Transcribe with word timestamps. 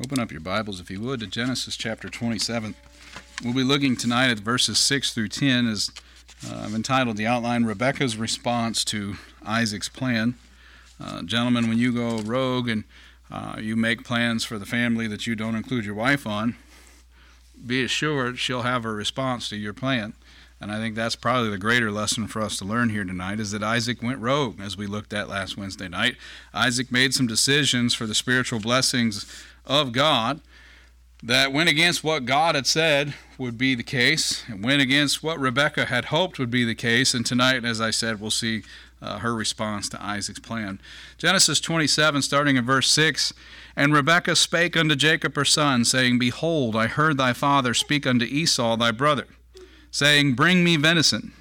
Open 0.00 0.20
up 0.20 0.30
your 0.30 0.40
Bibles, 0.40 0.78
if 0.78 0.92
you 0.92 1.00
would, 1.00 1.18
to 1.18 1.26
Genesis 1.26 1.76
chapter 1.76 2.08
27. 2.08 2.76
We'll 3.42 3.52
be 3.52 3.64
looking 3.64 3.96
tonight 3.96 4.30
at 4.30 4.38
verses 4.38 4.78
6 4.78 5.12
through 5.12 5.26
10, 5.26 5.66
as 5.66 5.90
uh, 6.48 6.62
I've 6.64 6.74
entitled 6.74 7.16
the 7.16 7.26
outline 7.26 7.64
Rebecca's 7.64 8.16
response 8.16 8.84
to 8.84 9.16
Isaac's 9.44 9.88
plan. 9.88 10.36
Uh, 11.00 11.22
gentlemen, 11.22 11.68
when 11.68 11.78
you 11.78 11.92
go 11.92 12.18
rogue 12.18 12.68
and 12.68 12.84
uh, 13.28 13.56
you 13.60 13.74
make 13.74 14.04
plans 14.04 14.44
for 14.44 14.56
the 14.56 14.66
family 14.66 15.08
that 15.08 15.26
you 15.26 15.34
don't 15.34 15.56
include 15.56 15.84
your 15.84 15.96
wife 15.96 16.28
on, 16.28 16.54
be 17.66 17.82
assured 17.82 18.38
she'll 18.38 18.62
have 18.62 18.84
a 18.84 18.92
response 18.92 19.48
to 19.48 19.56
your 19.56 19.72
plan. 19.72 20.12
And 20.60 20.70
I 20.70 20.76
think 20.76 20.94
that's 20.94 21.16
probably 21.16 21.50
the 21.50 21.58
greater 21.58 21.90
lesson 21.90 22.28
for 22.28 22.40
us 22.40 22.56
to 22.58 22.64
learn 22.64 22.90
here 22.90 23.04
tonight 23.04 23.40
is 23.40 23.50
that 23.50 23.64
Isaac 23.64 24.00
went 24.00 24.20
rogue, 24.20 24.60
as 24.60 24.76
we 24.76 24.86
looked 24.86 25.12
at 25.12 25.28
last 25.28 25.56
Wednesday 25.56 25.88
night. 25.88 26.16
Isaac 26.54 26.92
made 26.92 27.14
some 27.14 27.26
decisions 27.26 27.94
for 27.94 28.06
the 28.06 28.14
spiritual 28.14 28.60
blessings 28.60 29.26
of 29.68 29.92
God 29.92 30.40
that 31.22 31.52
went 31.52 31.68
against 31.68 32.02
what 32.02 32.24
God 32.24 32.54
had 32.54 32.66
said 32.66 33.14
would 33.36 33.58
be 33.58 33.74
the 33.74 33.82
case, 33.82 34.44
and 34.48 34.64
went 34.64 34.80
against 34.80 35.22
what 35.22 35.38
Rebecca 35.38 35.84
had 35.84 36.06
hoped 36.06 36.38
would 36.38 36.50
be 36.50 36.64
the 36.64 36.74
case. 36.74 37.14
And 37.14 37.24
tonight, 37.24 37.64
as 37.64 37.80
I 37.80 37.90
said, 37.90 38.20
we'll 38.20 38.30
see 38.30 38.62
uh, 39.00 39.18
her 39.18 39.34
response 39.34 39.88
to 39.88 40.04
Isaac's 40.04 40.40
plan. 40.40 40.80
Genesis 41.18 41.60
27, 41.60 42.22
starting 42.22 42.56
in 42.56 42.64
verse 42.64 42.90
6 42.90 43.32
And 43.76 43.92
Rebekah 43.92 44.36
spake 44.36 44.76
unto 44.76 44.96
Jacob 44.96 45.34
her 45.36 45.44
son, 45.44 45.84
saying, 45.84 46.18
Behold, 46.18 46.74
I 46.74 46.86
heard 46.86 47.16
thy 47.16 47.32
father 47.32 47.74
speak 47.74 48.06
unto 48.06 48.24
Esau 48.24 48.76
thy 48.76 48.90
brother, 48.90 49.26
saying, 49.90 50.34
Bring 50.34 50.64
me 50.64 50.76
venison, 50.76 51.32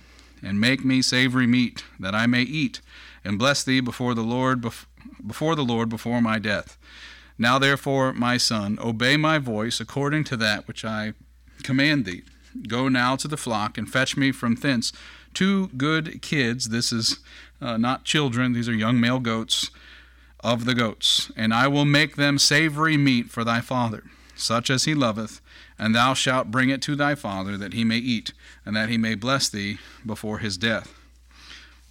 and 0.44 0.59
make 0.59 0.85
me 0.85 1.02
savory 1.02 1.47
meat, 1.47 1.83
that 1.99 2.13
I 2.13 2.27
may 2.27 2.44
eat, 2.44 2.81
and 3.23 3.39
bless 3.39 3.63
thee 3.63 3.80
before 3.80 4.13
the 4.13 4.21
Lord 4.21 4.66
before 5.25 5.55
the 5.55 5.66
Lord 5.66 5.89
before 5.89 6.21
my 6.21 6.38
death. 6.38 6.77
Now 7.37 7.59
therefore, 7.59 8.13
my 8.13 8.37
son, 8.37 8.77
obey 8.81 9.17
my 9.17 9.37
voice 9.37 9.79
according 9.79 10.23
to 10.25 10.37
that 10.37 10.67
which 10.67 10.83
I 10.83 11.13
command 11.63 12.05
thee. 12.05 12.23
Go 12.67 12.88
now 12.89 13.16
to 13.17 13.27
the 13.27 13.38
flock 13.38 13.77
and 13.77 13.89
fetch 13.89 14.17
me 14.17 14.31
from 14.31 14.55
thence 14.55 14.91
two 15.33 15.67
good 15.77 16.21
kids. 16.21 16.69
This 16.69 16.91
is 16.91 17.19
uh, 17.61 17.77
not 17.77 18.03
children, 18.03 18.53
these 18.53 18.67
are 18.67 18.73
young 18.73 18.99
male 18.99 19.19
goats 19.19 19.69
of 20.39 20.66
the 20.66 20.73
goats. 20.73 21.31
And 21.35 21.53
I 21.53 21.67
will 21.67 21.85
make 21.85 22.16
them 22.16 22.39
savory 22.39 22.97
meat 22.97 23.29
for 23.29 23.44
thy 23.44 23.61
father, 23.61 24.03
such 24.35 24.69
as 24.69 24.85
he 24.85 24.95
loveth, 24.95 25.41
and 25.77 25.94
thou 25.94 26.13
shalt 26.13 26.51
bring 26.51 26.69
it 26.69 26.81
to 26.83 26.95
thy 26.95 27.13
father, 27.16 27.57
that 27.57 27.73
he 27.73 27.83
may 27.83 27.97
eat, 27.97 28.33
and 28.66 28.75
that 28.75 28.89
he 28.89 28.97
may 28.97 29.13
bless 29.13 29.49
thee 29.49 29.77
before 30.05 30.39
his 30.39 30.57
death. 30.57 30.97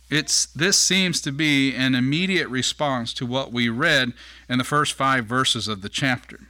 It's, 0.08 0.46
this 0.46 0.76
seems 0.76 1.20
to 1.22 1.32
be 1.32 1.74
an 1.74 1.94
immediate 1.94 2.48
response 2.48 3.12
to 3.14 3.26
what 3.26 3.52
we 3.52 3.68
read 3.68 4.12
in 4.48 4.58
the 4.58 4.64
first 4.64 4.92
five 4.92 5.26
verses 5.26 5.66
of 5.66 5.82
the 5.82 5.88
chapter. 5.88 6.40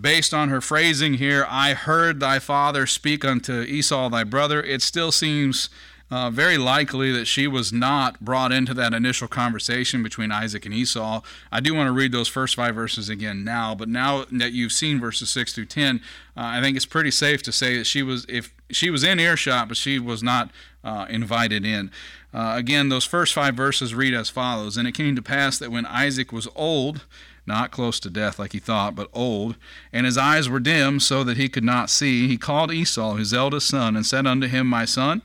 Based 0.00 0.32
on 0.32 0.48
her 0.48 0.62
phrasing 0.62 1.14
here, 1.14 1.46
I 1.48 1.74
heard 1.74 2.20
thy 2.20 2.38
father 2.38 2.86
speak 2.86 3.24
unto 3.24 3.60
Esau 3.62 4.08
thy 4.08 4.24
brother, 4.24 4.62
it 4.62 4.80
still 4.80 5.12
seems 5.12 5.68
uh, 6.10 6.30
very 6.30 6.58
likely 6.58 7.12
that 7.12 7.26
she 7.26 7.46
was 7.46 7.72
not 7.72 8.20
brought 8.20 8.50
into 8.50 8.74
that 8.74 8.92
initial 8.92 9.28
conversation 9.28 10.02
between 10.02 10.32
Isaac 10.32 10.64
and 10.66 10.74
Esau. 10.74 11.22
I 11.52 11.60
do 11.60 11.74
want 11.74 11.86
to 11.86 11.92
read 11.92 12.10
those 12.10 12.26
first 12.26 12.56
five 12.56 12.74
verses 12.74 13.08
again 13.08 13.44
now, 13.44 13.74
but 13.74 13.88
now 13.88 14.24
that 14.32 14.52
you've 14.52 14.72
seen 14.72 14.98
verses 14.98 15.30
six 15.30 15.52
through 15.52 15.66
ten, 15.66 16.00
uh, 16.36 16.40
I 16.42 16.60
think 16.60 16.76
it's 16.76 16.86
pretty 16.86 17.12
safe 17.12 17.42
to 17.44 17.52
say 17.52 17.76
that 17.78 17.84
she 17.84 18.02
was, 18.02 18.26
if 18.28 18.52
she 18.70 18.90
was 18.90 19.04
in 19.04 19.20
earshot, 19.20 19.68
but 19.68 19.76
she 19.76 19.98
was 19.98 20.22
not 20.22 20.50
uh, 20.82 21.06
invited 21.08 21.64
in. 21.64 21.90
Uh, 22.32 22.54
again, 22.56 22.88
those 22.88 23.04
first 23.04 23.34
five 23.34 23.54
verses 23.54 23.94
read 23.94 24.14
as 24.14 24.30
follows 24.30 24.76
And 24.76 24.86
it 24.86 24.92
came 24.92 25.16
to 25.16 25.22
pass 25.22 25.58
that 25.58 25.72
when 25.72 25.86
Isaac 25.86 26.32
was 26.32 26.48
old, 26.54 27.04
not 27.46 27.70
close 27.70 27.98
to 28.00 28.10
death 28.10 28.38
like 28.38 28.52
he 28.52 28.58
thought, 28.58 28.94
but 28.94 29.10
old, 29.12 29.56
and 29.92 30.06
his 30.06 30.16
eyes 30.16 30.48
were 30.48 30.60
dim 30.60 31.00
so 31.00 31.24
that 31.24 31.36
he 31.36 31.48
could 31.48 31.64
not 31.64 31.90
see, 31.90 32.28
he 32.28 32.36
called 32.36 32.72
Esau, 32.72 33.14
his 33.14 33.34
eldest 33.34 33.68
son, 33.68 33.96
and 33.96 34.06
said 34.06 34.26
unto 34.26 34.46
him, 34.46 34.66
My 34.66 34.84
son. 34.84 35.22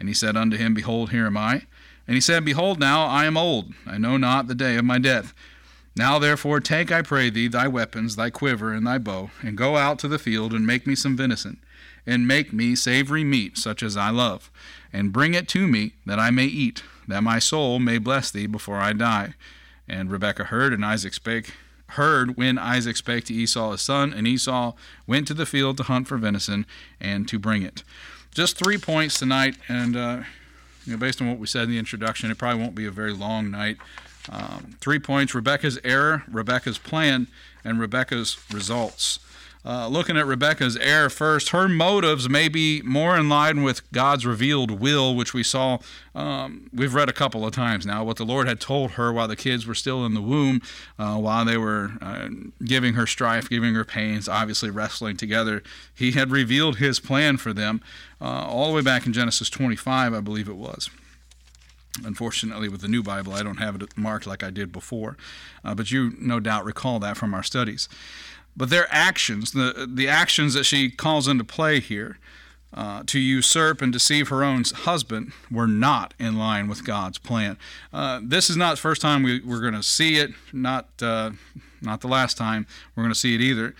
And 0.00 0.08
he 0.08 0.14
said 0.14 0.36
unto 0.36 0.56
him, 0.56 0.74
Behold, 0.74 1.10
here 1.10 1.26
am 1.26 1.36
I. 1.36 1.62
And 2.06 2.14
he 2.14 2.20
said, 2.20 2.44
Behold, 2.44 2.80
now 2.80 3.06
I 3.06 3.26
am 3.26 3.36
old, 3.36 3.72
I 3.86 3.98
know 3.98 4.16
not 4.16 4.48
the 4.48 4.54
day 4.54 4.76
of 4.76 4.84
my 4.84 4.98
death. 4.98 5.34
Now 5.94 6.18
therefore 6.18 6.60
take, 6.60 6.90
I 6.90 7.02
pray 7.02 7.28
thee, 7.28 7.48
thy 7.48 7.68
weapons, 7.68 8.16
thy 8.16 8.30
quiver, 8.30 8.72
and 8.72 8.86
thy 8.86 8.98
bow, 8.98 9.30
and 9.42 9.56
go 9.56 9.76
out 9.76 9.98
to 10.00 10.08
the 10.08 10.18
field, 10.18 10.52
and 10.52 10.66
make 10.66 10.86
me 10.86 10.94
some 10.94 11.16
venison, 11.16 11.58
and 12.06 12.26
make 12.26 12.52
me 12.52 12.74
savory 12.74 13.24
meat, 13.24 13.58
such 13.58 13.82
as 13.82 13.96
I 13.96 14.10
love 14.10 14.50
and 14.92 15.12
bring 15.12 15.34
it 15.34 15.48
to 15.48 15.66
me, 15.66 15.92
that 16.06 16.18
I 16.18 16.30
may 16.30 16.46
eat, 16.46 16.82
that 17.06 17.22
my 17.22 17.38
soul 17.38 17.78
may 17.78 17.98
bless 17.98 18.30
thee 18.30 18.46
before 18.46 18.78
I 18.78 18.92
die. 18.92 19.34
And 19.88 20.10
Rebekah 20.10 20.44
heard, 20.44 20.72
and 20.72 20.84
Isaac 20.84 21.14
spake, 21.14 21.52
heard 21.92 22.36
when 22.36 22.58
Isaac 22.58 22.96
spake 22.96 23.24
to 23.24 23.34
Esau 23.34 23.72
his 23.72 23.82
son, 23.82 24.12
and 24.12 24.26
Esau 24.26 24.74
went 25.06 25.26
to 25.28 25.34
the 25.34 25.46
field 25.46 25.76
to 25.78 25.84
hunt 25.84 26.08
for 26.08 26.18
venison 26.18 26.66
and 27.00 27.26
to 27.28 27.38
bring 27.38 27.62
it. 27.62 27.82
Just 28.34 28.56
three 28.56 28.78
points 28.78 29.18
tonight, 29.18 29.56
and 29.68 29.96
uh, 29.96 30.22
you 30.84 30.92
know, 30.92 30.98
based 30.98 31.20
on 31.20 31.28
what 31.28 31.38
we 31.38 31.46
said 31.46 31.64
in 31.64 31.70
the 31.70 31.78
introduction, 31.78 32.30
it 32.30 32.38
probably 32.38 32.60
won't 32.60 32.74
be 32.74 32.86
a 32.86 32.90
very 32.90 33.12
long 33.12 33.50
night. 33.50 33.78
Um, 34.30 34.76
three 34.80 34.98
points 34.98 35.34
Rebekah's 35.34 35.78
error, 35.82 36.24
Rebekah's 36.30 36.78
plan, 36.78 37.28
and 37.64 37.80
Rebekah's 37.80 38.38
results. 38.52 39.18
Uh, 39.64 39.88
looking 39.88 40.16
at 40.16 40.24
Rebecca's 40.24 40.76
error 40.76 41.10
first, 41.10 41.50
her 41.50 41.68
motives 41.68 42.28
may 42.28 42.48
be 42.48 42.80
more 42.82 43.16
in 43.16 43.28
line 43.28 43.62
with 43.62 43.90
God's 43.92 44.24
revealed 44.24 44.70
will, 44.70 45.14
which 45.14 45.34
we 45.34 45.42
saw, 45.42 45.78
um, 46.14 46.70
we've 46.72 46.94
read 46.94 47.08
a 47.08 47.12
couple 47.12 47.44
of 47.44 47.52
times 47.52 47.84
now, 47.84 48.04
what 48.04 48.16
the 48.16 48.24
Lord 48.24 48.46
had 48.46 48.60
told 48.60 48.92
her 48.92 49.12
while 49.12 49.28
the 49.28 49.36
kids 49.36 49.66
were 49.66 49.74
still 49.74 50.06
in 50.06 50.14
the 50.14 50.22
womb, 50.22 50.62
uh, 50.98 51.16
while 51.16 51.44
they 51.44 51.56
were 51.56 51.92
uh, 52.00 52.28
giving 52.64 52.94
her 52.94 53.06
strife, 53.06 53.48
giving 53.48 53.74
her 53.74 53.84
pains, 53.84 54.28
obviously 54.28 54.70
wrestling 54.70 55.16
together. 55.16 55.62
He 55.94 56.12
had 56.12 56.30
revealed 56.30 56.76
his 56.76 57.00
plan 57.00 57.36
for 57.36 57.52
them 57.52 57.82
uh, 58.20 58.46
all 58.46 58.68
the 58.68 58.76
way 58.76 58.82
back 58.82 59.06
in 59.06 59.12
Genesis 59.12 59.50
25, 59.50 60.14
I 60.14 60.20
believe 60.20 60.48
it 60.48 60.56
was. 60.56 60.88
Unfortunately, 62.04 62.68
with 62.68 62.80
the 62.80 62.88
new 62.88 63.02
Bible, 63.02 63.32
I 63.32 63.42
don't 63.42 63.56
have 63.56 63.82
it 63.82 63.96
marked 63.96 64.26
like 64.26 64.44
I 64.44 64.50
did 64.50 64.70
before, 64.70 65.16
uh, 65.64 65.74
but 65.74 65.90
you 65.90 66.14
no 66.18 66.38
doubt 66.38 66.64
recall 66.64 67.00
that 67.00 67.16
from 67.16 67.34
our 67.34 67.42
studies. 67.42 67.88
But 68.58 68.70
their 68.70 68.88
actions, 68.90 69.52
the, 69.52 69.88
the 69.88 70.08
actions 70.08 70.52
that 70.54 70.64
she 70.64 70.90
calls 70.90 71.28
into 71.28 71.44
play 71.44 71.78
here, 71.78 72.18
uh, 72.74 73.02
to 73.06 73.18
usurp 73.18 73.80
and 73.80 73.92
deceive 73.92 74.28
her 74.28 74.44
own 74.44 74.62
husband 74.64 75.32
were 75.50 75.68
not 75.68 76.12
in 76.18 76.36
line 76.36 76.68
with 76.68 76.84
God's 76.84 77.18
plan. 77.18 77.56
Uh, 77.92 78.20
this 78.22 78.50
is 78.50 78.56
not 78.56 78.72
the 78.72 78.80
first 78.80 79.00
time 79.00 79.22
we, 79.22 79.36
are 79.38 79.60
going 79.60 79.74
to 79.74 79.82
see 79.82 80.16
it, 80.16 80.32
not, 80.52 80.88
uh, 81.00 81.30
not 81.80 82.02
the 82.02 82.08
last 82.08 82.36
time 82.36 82.66
we're 82.94 83.04
going 83.04 83.14
to 83.14 83.18
see 83.18 83.34
it 83.34 83.40
either. 83.40 83.74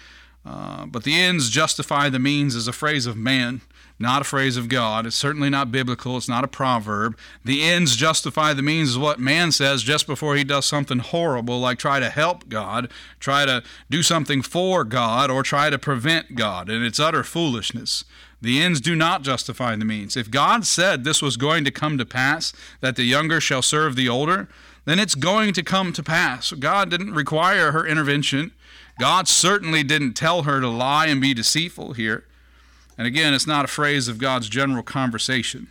Uh, 0.45 0.87
but 0.87 1.05
the 1.05 1.19
ends 1.19 1.51
justify 1.51 2.09
the 2.09 2.19
means 2.19 2.55
is 2.55 2.69
a 2.69 2.73
phrase 2.73 3.07
of 3.07 3.17
man 3.17 3.61
not 3.99 4.23
a 4.23 4.25
phrase 4.25 4.57
of 4.57 4.69
God. 4.69 5.07
It's 5.07 5.17
certainly 5.17 5.51
not 5.51 5.73
biblical. 5.73 6.17
It's 6.17 6.29
not 6.29 6.45
a 6.45 6.49
proverb. 6.49 7.19
The 7.45 7.63
ends 7.63 7.97
justify 7.97 8.55
the 8.55 8.63
means 8.63 8.91
is 8.91 8.99
what 8.99 9.19
man 9.19 9.51
says 9.51 9.83
just 9.83 10.07
before 10.07 10.37
he 10.37 10.45
does 10.45 10.65
something 10.67 11.01
horrible, 11.01 11.59
like 11.59 11.79
try 11.79 11.99
to 11.99 12.09
help 12.09 12.49
God, 12.49 12.91
try 13.19 13.45
to 13.45 13.63
do 13.91 14.03
something 14.03 14.43
for 14.43 14.85
God, 14.85 15.31
or 15.31 15.43
try 15.43 15.69
to 15.69 15.79
prevent 15.79 16.37
God. 16.37 16.69
And 16.71 16.85
it's 16.85 17.01
utter 17.01 17.25
foolishness. 17.25 18.05
The 18.41 18.63
ends 18.63 18.81
do 18.81 18.95
not 18.95 19.23
justify 19.23 19.75
the 19.75 19.85
means. 19.85 20.17
If 20.17 20.31
God 20.31 20.65
said 20.65 21.03
this 21.03 21.21
was 21.21 21.37
going 21.37 21.65
to 21.65 21.73
come 21.73 21.99
to 21.99 22.07
pass, 22.07 22.53
that 22.81 22.95
the 22.95 23.03
younger 23.03 23.41
shall 23.41 23.63
serve 23.63 23.97
the 23.97 24.09
older, 24.09 24.49
then 24.85 25.01
it's 25.01 25.17
going 25.17 25.53
to 25.55 25.65
come 25.65 25.93
to 25.93 26.05
pass. 26.05 26.53
God 26.53 26.89
didn't 26.89 27.15
require 27.15 27.73
her 27.73 27.85
intervention. 27.85 28.53
God 28.99 29.29
certainly 29.29 29.83
didn't 29.83 30.15
tell 30.15 30.43
her 30.43 30.61
to 30.61 30.69
lie 30.69 31.07
and 31.07 31.21
be 31.21 31.35
deceitful 31.35 31.93
here. 31.93 32.25
And 32.97 33.07
again, 33.07 33.33
it's 33.33 33.47
not 33.47 33.65
a 33.65 33.69
phrase 33.69 34.09
of 34.09 34.19
God's 34.19 34.49
general 34.49 34.83
conversation. 34.83 35.69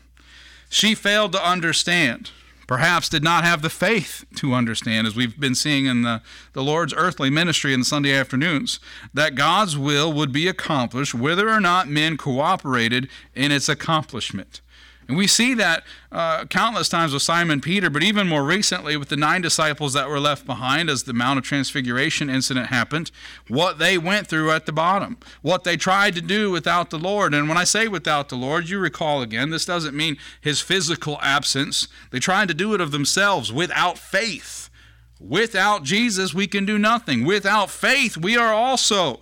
She 0.69 0.95
failed 0.95 1.33
to 1.33 1.45
understand, 1.45 2.31
perhaps 2.67 3.09
did 3.09 3.23
not 3.23 3.43
have 3.43 3.61
the 3.61 3.69
faith 3.69 4.25
to 4.35 4.53
understand, 4.53 5.07
as 5.07 5.15
we've 5.15 5.39
been 5.39 5.55
seeing 5.55 5.85
in 5.85 6.03
the, 6.03 6.21
the 6.53 6.63
Lord's 6.63 6.93
earthly 6.95 7.29
ministry 7.29 7.73
in 7.73 7.81
the 7.81 7.85
Sunday 7.85 8.13
afternoons, 8.13 8.79
that 9.13 9.35
God's 9.35 9.77
will 9.77 10.11
would 10.13 10.31
be 10.31 10.47
accomplished 10.47 11.13
whether 11.13 11.49
or 11.49 11.59
not 11.59 11.89
men 11.89 12.15
cooperated 12.15 13.09
in 13.35 13.51
its 13.51 13.67
accomplishment. 13.67 14.61
And 15.07 15.17
we 15.17 15.27
see 15.27 15.53
that 15.53 15.83
uh, 16.11 16.45
countless 16.45 16.89
times 16.89 17.13
with 17.13 17.21
Simon 17.21 17.61
Peter, 17.61 17.89
but 17.89 18.03
even 18.03 18.27
more 18.27 18.43
recently 18.43 18.97
with 18.97 19.07
the 19.07 19.15
nine 19.15 19.41
disciples 19.41 19.93
that 19.93 20.09
were 20.09 20.19
left 20.19 20.45
behind 20.45 20.89
as 20.89 21.03
the 21.03 21.13
Mount 21.13 21.39
of 21.39 21.45
Transfiguration 21.45 22.29
incident 22.29 22.67
happened, 22.67 23.11
what 23.47 23.79
they 23.79 23.97
went 23.97 24.27
through 24.27 24.51
at 24.51 24.65
the 24.65 24.73
bottom, 24.73 25.17
what 25.41 25.63
they 25.63 25.77
tried 25.77 26.13
to 26.15 26.21
do 26.21 26.51
without 26.51 26.89
the 26.89 26.99
Lord. 26.99 27.33
And 27.33 27.47
when 27.47 27.57
I 27.57 27.63
say 27.63 27.87
without 27.87 28.27
the 28.27 28.35
Lord, 28.35 28.67
you 28.67 28.79
recall 28.79 29.21
again, 29.21 29.49
this 29.49 29.65
doesn't 29.65 29.95
mean 29.95 30.17
his 30.41 30.59
physical 30.59 31.17
absence. 31.21 31.87
They 32.11 32.19
tried 32.19 32.49
to 32.49 32.53
do 32.53 32.73
it 32.73 32.81
of 32.81 32.91
themselves 32.91 33.53
without 33.53 33.97
faith. 33.97 34.69
Without 35.19 35.83
Jesus, 35.83 36.33
we 36.33 36.47
can 36.47 36.65
do 36.65 36.77
nothing. 36.77 37.25
Without 37.25 37.69
faith, 37.69 38.17
we 38.17 38.37
are 38.37 38.53
also 38.53 39.21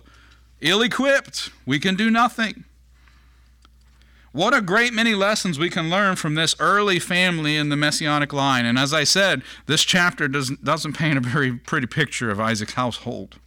ill 0.60 0.82
equipped. 0.82 1.50
We 1.64 1.78
can 1.78 1.94
do 1.94 2.10
nothing. 2.10 2.64
What 4.36 4.52
a 4.52 4.60
great 4.60 4.92
many 4.92 5.14
lessons 5.14 5.58
we 5.58 5.70
can 5.70 5.88
learn 5.88 6.16
from 6.16 6.34
this 6.34 6.54
early 6.60 6.98
family 6.98 7.56
in 7.56 7.70
the 7.70 7.74
messianic 7.76 8.34
line. 8.34 8.66
And 8.66 8.78
as 8.78 8.92
I 8.92 9.02
said, 9.02 9.40
this 9.64 9.82
chapter 9.82 10.28
doesn't, 10.28 10.62
doesn't 10.62 10.92
paint 10.92 11.16
a 11.16 11.22
very 11.22 11.54
pretty 11.54 11.86
picture 11.86 12.28
of 12.28 12.38
Isaac's 12.38 12.74
household. 12.74 13.38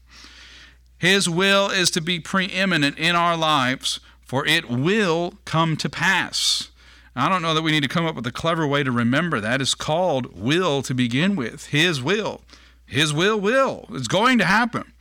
His 0.98 1.30
will 1.30 1.70
is 1.70 1.92
to 1.92 2.02
be 2.02 2.20
preeminent 2.20 2.98
in 2.98 3.16
our 3.16 3.38
lives, 3.38 4.00
for 4.24 4.48
it 4.48 4.68
will 4.68 5.36
come 5.46 5.78
to 5.78 5.90
pass. 5.90 6.72
I 7.16 7.30
don't 7.30 7.44
know 7.44 7.54
that 7.54 7.62
we 7.62 7.70
need 7.70 7.84
to 7.84 7.88
come 7.88 8.08
up 8.08 8.16
with 8.16 8.26
a 8.26 8.32
clever 8.32 8.66
way 8.66 8.82
to 8.82 8.92
remember 8.92 9.40
that. 9.40 9.62
It's 9.62 9.76
called 9.76 10.36
will 10.36 10.82
to 10.82 10.96
begin 10.96 11.36
with. 11.36 11.68
His 11.68 12.02
will. 12.02 12.42
His 12.88 13.14
will 13.14 13.40
will. 13.40 13.86
It's 13.92 14.08
going 14.08 14.40
to 14.40 14.46
happen. 14.46 14.92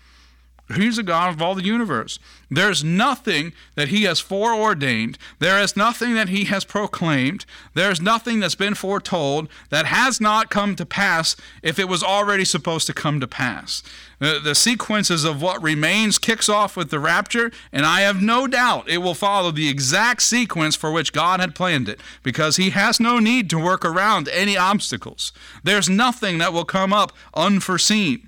He's 0.75 0.97
the 0.97 1.03
God 1.03 1.31
of 1.33 1.41
all 1.41 1.55
the 1.55 1.65
universe. 1.65 2.19
There's 2.51 2.85
nothing 2.85 3.55
that 3.75 3.89
he 3.89 4.03
has 4.03 4.21
foreordained. 4.21 5.17
There 5.39 5.61
is 5.61 5.77
nothing 5.77 6.15
that 6.15 6.29
he 6.29 6.45
has 6.45 6.65
proclaimed. 6.65 7.47
There's 7.73 8.03
nothing 8.03 8.41
that's 8.41 8.55
been 8.55 8.75
foretold 8.75 9.49
that 9.71 9.87
has 9.87 10.21
not 10.21 10.51
come 10.51 10.77
to 10.77 10.85
pass 10.85 11.37
if 11.63 11.79
it 11.79 11.89
was 11.89 12.03
already 12.03 12.45
supposed 12.45 12.87
to 12.87 12.93
come 12.93 13.19
to 13.21 13.27
pass. 13.27 13.83
The, 14.19 14.41
the 14.43 14.55
sequences 14.55 15.25
of 15.25 15.41
what 15.41 15.63
remains 15.63 16.19
kicks 16.19 16.51
off 16.51 16.77
with 16.77 16.91
the 16.91 17.01
rapture, 17.01 17.51
and 17.73 17.87
I 17.87 18.01
have 18.03 18.21
no 18.21 18.47
doubt 18.47 18.91
it 18.91 18.99
will 18.99 19.15
follow 19.15 19.51
the 19.51 19.69
exact 19.69 20.23
sequence 20.23 20.77
for 20.77 20.91
which 20.91 21.15
God 21.15 21.41
had 21.41 21.55
planned 21.55 21.89
it, 21.89 22.01
because 22.23 22.57
he 22.57 22.71
has 22.71 23.01
no 23.01 23.19
need 23.19 23.49
to 23.51 23.59
work 23.59 23.87
around 23.87 24.29
any 24.29 24.57
obstacles. 24.57 25.33
There's 25.63 25.89
nothing 25.89 26.39
that 26.39 26.53
will 26.53 26.67
come 26.67 26.93
up 26.93 27.13
unforeseen. 27.33 28.28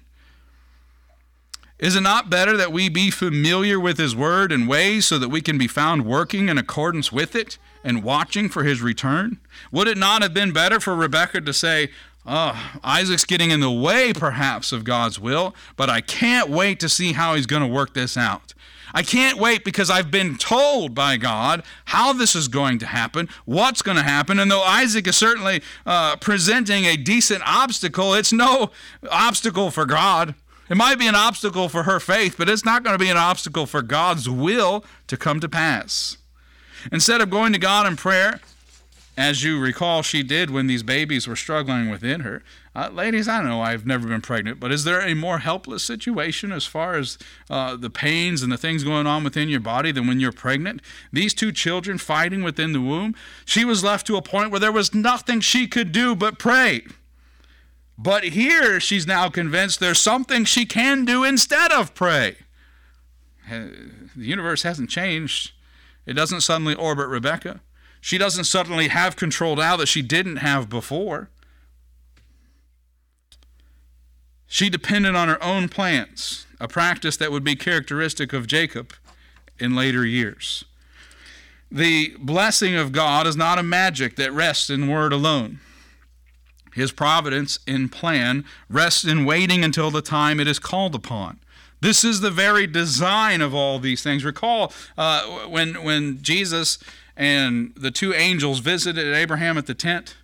Is 1.81 1.97
it 1.97 2.03
not 2.03 2.29
better 2.29 2.59
that 2.59 2.73
we 2.73 2.91
be 2.91 3.11
familiar 3.11 3.81
with 3.81 3.97
his 3.97 4.15
word 4.15 4.53
and 4.53 4.69
ways 4.69 5.07
so 5.07 5.19
that 5.19 5.31
we 5.31 5.41
can 5.41 5.57
be 5.57 5.67
found 5.67 6.05
working 6.05 6.51
in 6.51 6.59
accordance 6.59 7.11
with 7.11 7.35
it 7.35 7.57
and 7.83 8.05
watching 8.05 8.51
for 8.51 8.65
his 8.65 8.83
return? 8.83 9.39
Would 9.73 9.89
it 9.89 9.97
not 9.97 10.21
have 10.21 10.35
been 10.35 10.53
better 10.53 10.79
for 10.79 10.95
Rebekah 10.95 11.41
to 11.41 11.53
say, 11.55 11.89
Oh, 12.27 12.55
Isaac's 12.85 13.25
getting 13.25 13.51
in 13.51 13.61
the 13.61 13.71
way, 13.71 14.13
perhaps, 14.13 14.73
of 14.73 14.85
God's 14.85 15.19
will, 15.19 15.55
but 15.77 15.89
I 15.89 16.03
can't 16.03 16.51
wait 16.51 16.79
to 16.81 16.89
see 16.89 17.15
how 17.15 17.35
he's 17.35 17.47
going 17.47 17.63
to 17.63 17.69
work 17.69 17.95
this 17.95 18.15
out. 18.15 18.53
I 18.93 19.03
can't 19.03 19.39
wait 19.39 19.65
because 19.65 19.89
I've 19.89 20.11
been 20.11 20.37
told 20.37 20.95
by 20.95 21.17
God 21.17 21.63
how 21.87 22.13
this 22.13 22.35
is 22.35 22.49
going 22.49 22.79
to 22.81 22.87
happen, 22.87 23.29
what's 23.47 23.81
going 23.81 23.97
to 23.97 24.03
happen. 24.03 24.39
And 24.39 24.51
though 24.51 24.63
Isaac 24.63 25.07
is 25.07 25.17
certainly 25.17 25.63
uh, 25.87 26.17
presenting 26.17 26.85
a 26.85 26.97
decent 26.97 27.43
obstacle, 27.47 28.13
it's 28.15 28.33
no 28.33 28.71
obstacle 29.11 29.71
for 29.71 29.87
God. 29.87 30.35
It 30.71 30.77
might 30.77 31.01
be 31.01 31.09
an 31.09 31.17
obstacle 31.17 31.69
for 31.69 31.83
her 31.83 31.99
faith, 31.99 32.37
but 32.39 32.49
it's 32.49 32.65
not 32.65 32.85
going 32.85 32.95
to 32.95 33.05
be 33.05 33.11
an 33.11 33.17
obstacle 33.17 33.67
for 33.67 33.83
God's 33.83 34.31
will 34.31 34.85
to 35.09 35.17
come 35.17 35.41
to 35.41 35.49
pass. 35.49 36.17
Instead 36.93 37.21
of 37.21 37.29
going 37.29 37.53
to 37.53 37.59
God 37.59 37.87
in 37.89 37.97
prayer, 37.97 38.41
as 39.17 39.43
you 39.43 39.59
recall 39.61 40.03
she 40.03 40.23
did 40.23 40.49
when 40.49 40.67
these 40.67 40.83
babies 40.83 41.27
were 41.27 41.37
struggling 41.37 41.91
within 41.91 42.21
her. 42.21 42.43
Uh, 42.75 42.89
ladies, 42.89 43.27
I 43.27 43.43
know 43.43 43.61
I've 43.61 43.85
never 43.85 44.07
been 44.07 44.23
pregnant, 44.23 44.61
but 44.61 44.73
is 44.73 44.85
there 44.85 45.01
a 45.01 45.15
more 45.15 45.41
helpless 45.41 45.83
situation 45.83 46.53
as 46.53 46.65
far 46.65 46.95
as 46.95 47.19
uh, 47.51 47.77
the 47.77 47.91
pains 47.91 48.43
and 48.43 48.53
the 48.53 48.57
things 48.57 48.85
going 48.85 49.07
on 49.07 49.25
within 49.25 49.49
your 49.49 49.61
body 49.61 49.93
than 49.93 50.07
when 50.07 50.21
you're 50.21 50.33
pregnant? 50.33 50.81
These 51.13 51.35
two 51.35 51.53
children 51.53 51.99
fighting 51.99 52.43
within 52.43 52.73
the 52.73 52.81
womb, 52.81 53.15
she 53.45 53.65
was 53.65 53.83
left 53.83 54.07
to 54.07 54.17
a 54.17 54.23
point 54.23 54.53
where 54.53 54.61
there 54.61 54.73
was 54.73 54.95
nothing 54.95 55.41
she 55.41 55.67
could 55.67 55.91
do 55.91 56.15
but 56.15 56.39
pray. 56.39 56.85
But 58.03 58.25
here 58.25 58.81
she's 58.81 59.07
now 59.07 59.29
convinced 59.29 59.79
there's 59.79 59.99
something 59.99 60.47
she 60.47 60.65
can 60.65 61.05
do 61.05 61.23
instead 61.23 61.71
of 61.71 61.95
pray. 61.95 62.37
The 63.47 63.77
universe 64.17 64.63
hasn't 64.63 64.89
changed. 64.89 65.53
It 66.07 66.15
doesn't 66.15 66.41
suddenly 66.41 66.75
orbit 66.75 67.09
Rebecca. 67.09 67.61
She 68.01 68.17
doesn't 68.17 68.45
suddenly 68.45 68.89
have 68.89 69.17
control 69.17 69.57
now 69.57 69.77
that 69.77 69.89
she 69.89 70.01
didn't 70.01 70.37
have 70.37 70.71
before. 70.71 71.29
She 74.47 74.71
depended 74.71 75.15
on 75.15 75.29
her 75.29 75.43
own 75.45 75.69
plans, 75.69 76.47
a 76.59 76.69
practice 76.69 77.19
that 77.19 77.31
would 77.31 77.45
be 77.45 77.55
characteristic 77.55 78.33
of 78.33 78.47
Jacob 78.47 78.95
in 79.59 79.77
later 79.77 80.07
years. 80.07 80.65
The 81.71 82.17
blessing 82.19 82.77
of 82.77 82.93
God 82.93 83.27
is 83.27 83.37
not 83.37 83.59
a 83.59 83.63
magic 83.63 84.17
that 84.17 84.33
rests 84.33 84.71
in 84.71 84.89
word 84.89 85.13
alone. 85.13 85.61
His 86.75 86.93
providence 86.93 87.59
in 87.67 87.89
plan 87.89 88.45
rests 88.69 89.05
in 89.05 89.25
waiting 89.25 89.65
until 89.65 89.91
the 89.91 90.03
time 90.03 90.41
it 90.41 90.47
is 90.47 90.59
called 90.59 90.95
upon. 90.95 91.41
This 91.81 92.05
is 92.05 92.21
the 92.21 92.31
very 92.31 92.67
design 92.67 93.41
of 93.41 93.55
all 93.55 93.79
these 93.79 94.03
things. 94.03 94.25
Recall 94.25 94.73
uh, 94.99 95.49
when 95.49 95.83
when 95.83 96.23
Jesus 96.23 96.79
and 97.17 97.73
the 97.77 97.91
two 97.91 98.13
angels 98.15 98.61
visited 98.61 99.15
Abraham 99.15 99.57
at 99.59 99.67
the 99.67 99.75
tent, 99.75 100.17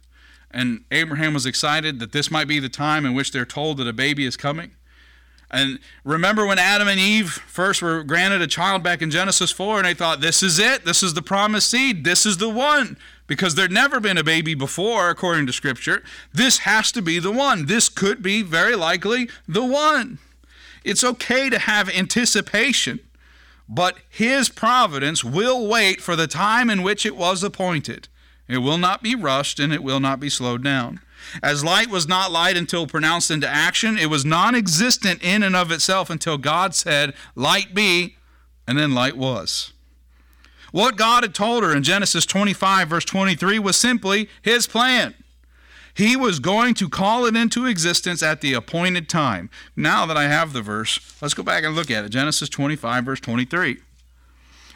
and 0.50 0.84
Abraham 0.90 1.34
was 1.34 1.46
excited 1.46 1.98
that 2.00 2.12
this 2.12 2.30
might 2.30 2.48
be 2.48 2.58
the 2.58 2.68
time 2.68 3.04
in 3.04 3.14
which 3.14 3.32
they're 3.32 3.44
told 3.44 3.78
that 3.78 3.88
a 3.88 3.92
baby 3.92 4.24
is 4.24 4.36
coming. 4.36 4.72
And 5.50 5.78
remember 6.04 6.44
when 6.44 6.58
Adam 6.58 6.88
and 6.88 6.98
Eve 6.98 7.30
first 7.30 7.80
were 7.80 8.02
granted 8.02 8.42
a 8.42 8.46
child 8.46 8.82
back 8.82 9.00
in 9.00 9.10
Genesis 9.10 9.52
4, 9.52 9.78
and 9.78 9.86
they 9.86 9.94
thought, 9.94 10.20
This 10.20 10.42
is 10.42 10.58
it. 10.58 10.84
This 10.84 11.02
is 11.02 11.14
the 11.14 11.22
promised 11.22 11.70
seed. 11.70 12.04
This 12.04 12.26
is 12.26 12.38
the 12.38 12.48
one 12.48 12.96
because 13.26 13.54
there'd 13.54 13.72
never 13.72 14.00
been 14.00 14.18
a 14.18 14.24
baby 14.24 14.54
before, 14.54 15.10
according 15.10 15.46
to 15.46 15.52
Scripture. 15.52 16.02
This 16.32 16.58
has 16.58 16.92
to 16.92 17.02
be 17.02 17.18
the 17.18 17.32
one. 17.32 17.66
This 17.66 17.88
could 17.88 18.22
be 18.22 18.42
very 18.42 18.76
likely 18.76 19.28
the 19.48 19.64
one. 19.64 20.18
It's 20.84 21.04
okay 21.04 21.50
to 21.50 21.58
have 21.58 21.88
anticipation, 21.88 23.00
but 23.68 23.98
His 24.08 24.48
providence 24.48 25.24
will 25.24 25.66
wait 25.66 26.00
for 26.00 26.14
the 26.14 26.28
time 26.28 26.70
in 26.70 26.82
which 26.82 27.04
it 27.04 27.16
was 27.16 27.42
appointed. 27.42 28.08
It 28.48 28.58
will 28.58 28.78
not 28.78 29.02
be 29.02 29.14
rushed 29.14 29.58
and 29.58 29.72
it 29.72 29.82
will 29.82 30.00
not 30.00 30.20
be 30.20 30.30
slowed 30.30 30.62
down. 30.62 31.00
As 31.42 31.64
light 31.64 31.90
was 31.90 32.06
not 32.06 32.30
light 32.30 32.56
until 32.56 32.86
pronounced 32.86 33.30
into 33.30 33.48
action, 33.48 33.98
it 33.98 34.06
was 34.06 34.24
non 34.24 34.54
existent 34.54 35.22
in 35.22 35.42
and 35.42 35.56
of 35.56 35.72
itself 35.72 36.08
until 36.08 36.38
God 36.38 36.74
said, 36.74 37.14
Light 37.34 37.74
be, 37.74 38.16
and 38.66 38.78
then 38.78 38.94
light 38.94 39.16
was. 39.16 39.72
What 40.72 40.96
God 40.96 41.22
had 41.22 41.34
told 41.34 41.62
her 41.62 41.74
in 41.74 41.82
Genesis 41.82 42.26
25, 42.26 42.88
verse 42.88 43.04
23, 43.04 43.58
was 43.58 43.76
simply 43.76 44.28
his 44.42 44.66
plan. 44.66 45.14
He 45.94 46.14
was 46.14 46.40
going 46.40 46.74
to 46.74 46.90
call 46.90 47.24
it 47.24 47.34
into 47.34 47.64
existence 47.64 48.22
at 48.22 48.42
the 48.42 48.52
appointed 48.52 49.08
time. 49.08 49.48
Now 49.74 50.04
that 50.04 50.16
I 50.16 50.24
have 50.24 50.52
the 50.52 50.60
verse, 50.60 51.00
let's 51.22 51.32
go 51.32 51.42
back 51.42 51.64
and 51.64 51.74
look 51.74 51.90
at 51.90 52.04
it. 52.04 52.10
Genesis 52.10 52.50
25, 52.50 53.04
verse 53.04 53.20
23. 53.20 53.78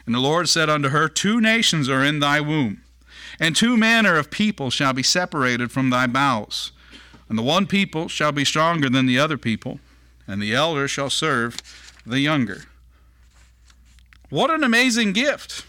And 0.07 0.15
the 0.15 0.19
Lord 0.19 0.49
said 0.49 0.67
unto 0.67 0.89
her, 0.89 1.07
Two 1.07 1.39
nations 1.39 1.87
are 1.89 2.03
in 2.03 2.19
thy 2.19 2.41
womb, 2.41 2.81
and 3.39 3.55
two 3.55 3.77
manner 3.77 4.17
of 4.17 4.31
people 4.31 4.71
shall 4.71 4.93
be 4.93 5.03
separated 5.03 5.71
from 5.71 5.91
thy 5.91 6.07
bowels. 6.07 6.71
And 7.29 7.37
the 7.37 7.43
one 7.43 7.67
people 7.67 8.07
shall 8.07 8.31
be 8.31 8.43
stronger 8.43 8.89
than 8.89 9.05
the 9.05 9.19
other 9.19 9.37
people, 9.37 9.79
and 10.27 10.41
the 10.41 10.55
elder 10.55 10.87
shall 10.87 11.11
serve 11.11 11.57
the 12.03 12.19
younger. 12.19 12.63
What 14.29 14.49
an 14.49 14.63
amazing 14.63 15.13
gift! 15.13 15.65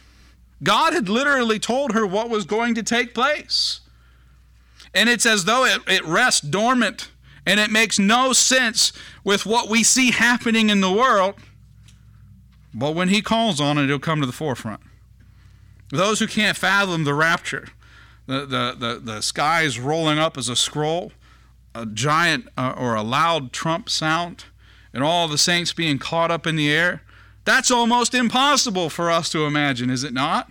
God 0.63 0.93
had 0.93 1.09
literally 1.09 1.59
told 1.59 1.93
her 1.93 2.07
what 2.07 2.31
was 2.31 2.45
going 2.45 2.75
to 2.75 2.83
take 2.83 3.15
place. 3.15 3.81
And 4.95 5.09
it's 5.09 5.27
as 5.27 5.45
though 5.45 5.65
it, 5.65 5.81
it 5.89 6.05
rests 6.05 6.41
dormant 6.41 7.11
and 7.47 7.59
it 7.59 7.71
makes 7.71 7.99
no 7.99 8.33
sense 8.33 8.93
with 9.25 9.45
what 9.47 9.69
we 9.69 9.83
see 9.83 10.13
happening 10.13 10.71
in 10.71 10.81
the 10.81 10.93
world. 10.93 11.35
But 12.75 12.95
when 12.95 13.09
he 13.09 13.21
calls 13.23 13.61
on 13.61 13.79
it, 13.79 13.85
it'll 13.85 13.99
come 13.99 14.21
to 14.21 14.27
the 14.27 14.33
forefront. 14.33 14.81
Those 15.91 16.21
who 16.21 16.27
can't 16.27 16.57
fathom 16.57 17.05
the 17.05 17.15
rapture, 17.15 17.69
the, 18.27 18.47
the, 18.47 18.77
the, 18.79 19.01
the 19.03 19.21
skies 19.21 19.79
rolling 19.79 20.19
up 20.19 20.39
as 20.39 20.49
a 20.49 20.57
scroll, 20.57 21.13
a 21.75 21.85
giant 21.85 22.49
uh, 22.57 22.75
or 22.77 22.95
a 22.95 23.03
loud 23.03 23.53
trump 23.53 23.91
sound, 23.91 24.45
and 24.95 25.03
all 25.03 25.29
the 25.29 25.39
saints 25.39 25.73
being 25.73 25.99
caught 25.99 26.31
up 26.31 26.47
in 26.47 26.57
the 26.57 26.71
air, 26.71 27.03
that's 27.45 27.71
almost 27.71 28.15
impossible 28.15 28.89
for 28.91 29.11
us 29.11 29.29
to 29.31 29.45
imagine, 29.45 29.91
is 29.91 30.05
it 30.05 30.13
not? 30.13 30.51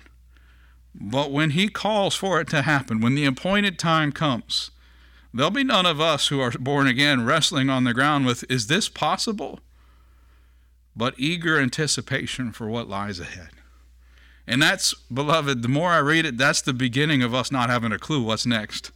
But 0.94 1.32
when 1.32 1.52
He 1.52 1.70
calls 1.70 2.16
for 2.16 2.42
it 2.42 2.50
to 2.50 2.64
happen, 2.64 3.00
when 3.00 3.16
the 3.16 3.26
appointed 3.26 3.80
time 3.80 4.12
comes, 4.12 4.72
there'll 5.34 5.52
be 5.52 5.64
none 5.64 5.86
of 5.86 6.02
us 6.02 6.28
who 6.28 6.40
are 6.42 6.52
born 6.52 6.88
again 6.88 7.26
wrestling 7.26 7.70
on 7.70 7.86
the 7.86 7.94
ground 7.94 8.26
with, 8.26 8.44
is 8.50 8.68
this 8.68 8.90
possible? 8.90 9.60
But 10.96 11.16
eager 11.18 11.58
anticipation 11.60 12.52
for 12.52 12.68
what 12.68 12.90
lies 12.90 13.20
ahead. 13.20 13.50
And 14.46 14.62
that's, 14.62 14.94
beloved, 14.94 15.62
the 15.62 15.70
more 15.70 15.92
I 15.92 16.00
read 16.00 16.26
it, 16.26 16.38
that's 16.38 16.62
the 16.62 16.74
beginning 16.74 17.24
of 17.24 17.34
us 17.34 17.52
not 17.52 17.70
having 17.70 17.94
a 17.94 18.00
clue 18.00 18.22
what's 18.22 18.46
next, 18.46 18.92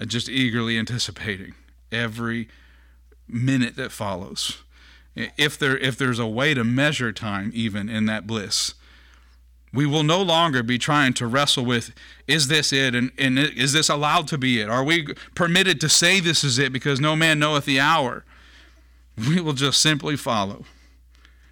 and 0.00 0.10
just 0.10 0.28
eagerly 0.28 0.76
anticipating 0.76 1.54
every 1.92 2.48
minute 3.28 3.76
that 3.76 3.92
follows 3.92 4.62
if 5.36 5.58
there 5.58 5.76
if 5.78 5.96
there's 5.96 6.18
a 6.18 6.26
way 6.26 6.54
to 6.54 6.64
measure 6.64 7.12
time 7.12 7.50
even 7.54 7.88
in 7.88 8.06
that 8.06 8.26
bliss 8.26 8.74
we 9.72 9.86
will 9.86 10.02
no 10.02 10.22
longer 10.22 10.62
be 10.62 10.78
trying 10.78 11.12
to 11.14 11.26
wrestle 11.26 11.64
with 11.64 11.92
is 12.26 12.48
this 12.48 12.72
it? 12.72 12.94
And, 12.94 13.12
and 13.18 13.38
is 13.38 13.72
this 13.72 13.88
allowed 13.88 14.26
to 14.28 14.38
be 14.38 14.60
it? 14.60 14.68
Are 14.68 14.84
we 14.84 15.14
permitted 15.34 15.80
to 15.82 15.88
say 15.88 16.20
this 16.20 16.42
is 16.42 16.58
it 16.58 16.72
because 16.72 17.00
no 17.00 17.14
man 17.14 17.38
knoweth 17.38 17.64
the 17.64 17.80
hour? 17.80 18.24
We 19.28 19.40
will 19.40 19.52
just 19.52 19.80
simply 19.80 20.16
follow. 20.16 20.64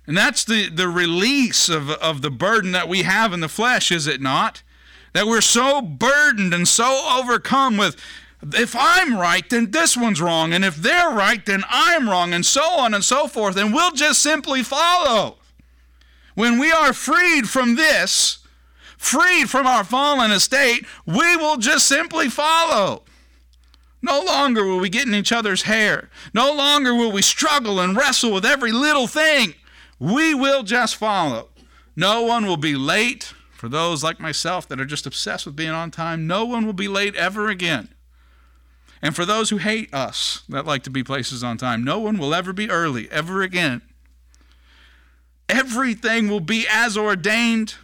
And 0.06 0.16
that's 0.16 0.44
the, 0.44 0.68
the 0.68 0.88
release 0.88 1.68
of, 1.68 1.90
of 1.90 2.22
the 2.22 2.30
burden 2.30 2.70
that 2.72 2.88
we 2.88 3.02
have 3.02 3.32
in 3.32 3.40
the 3.40 3.48
flesh 3.48 3.90
is 3.90 4.06
it 4.06 4.20
not? 4.20 4.62
That 5.14 5.26
we're 5.26 5.40
so 5.40 5.82
burdened 5.82 6.54
and 6.54 6.68
so 6.68 7.18
overcome 7.20 7.76
with 7.76 7.96
if 8.42 8.76
I'm 8.78 9.16
right, 9.16 9.48
then 9.48 9.70
this 9.70 9.96
one's 9.96 10.20
wrong. 10.20 10.52
And 10.52 10.64
if 10.64 10.76
they're 10.76 11.10
right, 11.10 11.44
then 11.44 11.64
I'm 11.68 12.08
wrong. 12.08 12.32
And 12.32 12.44
so 12.44 12.62
on 12.62 12.94
and 12.94 13.04
so 13.04 13.26
forth. 13.26 13.56
And 13.56 13.72
we'll 13.72 13.92
just 13.92 14.22
simply 14.22 14.62
follow. 14.62 15.38
When 16.34 16.58
we 16.58 16.70
are 16.70 16.92
freed 16.92 17.48
from 17.48 17.76
this, 17.76 18.38
freed 18.98 19.48
from 19.48 19.66
our 19.66 19.84
fallen 19.84 20.30
estate, 20.30 20.84
we 21.06 21.36
will 21.36 21.56
just 21.56 21.86
simply 21.86 22.28
follow. 22.28 23.04
No 24.02 24.20
longer 24.20 24.64
will 24.64 24.78
we 24.78 24.90
get 24.90 25.06
in 25.06 25.14
each 25.14 25.32
other's 25.32 25.62
hair. 25.62 26.10
No 26.34 26.52
longer 26.52 26.94
will 26.94 27.10
we 27.10 27.22
struggle 27.22 27.80
and 27.80 27.96
wrestle 27.96 28.32
with 28.32 28.44
every 28.44 28.70
little 28.70 29.06
thing. 29.06 29.54
We 29.98 30.34
will 30.34 30.62
just 30.62 30.96
follow. 30.96 31.48
No 31.96 32.20
one 32.22 32.46
will 32.46 32.58
be 32.58 32.76
late. 32.76 33.32
For 33.54 33.70
those 33.70 34.04
like 34.04 34.20
myself 34.20 34.68
that 34.68 34.78
are 34.78 34.84
just 34.84 35.06
obsessed 35.06 35.46
with 35.46 35.56
being 35.56 35.70
on 35.70 35.90
time, 35.90 36.26
no 36.26 36.44
one 36.44 36.66
will 36.66 36.74
be 36.74 36.88
late 36.88 37.16
ever 37.16 37.48
again. 37.48 37.88
And 39.06 39.14
for 39.14 39.24
those 39.24 39.50
who 39.50 39.58
hate 39.58 39.94
us 39.94 40.42
that 40.48 40.66
like 40.66 40.82
to 40.82 40.90
be 40.90 41.04
places 41.04 41.44
on 41.44 41.58
time, 41.58 41.84
no 41.84 42.00
one 42.00 42.18
will 42.18 42.34
ever 42.34 42.52
be 42.52 42.68
early 42.68 43.08
ever 43.12 43.40
again. 43.40 43.82
Everything 45.48 46.26
will 46.28 46.40
be 46.40 46.66
as 46.68 46.98
ordained. 46.98 47.76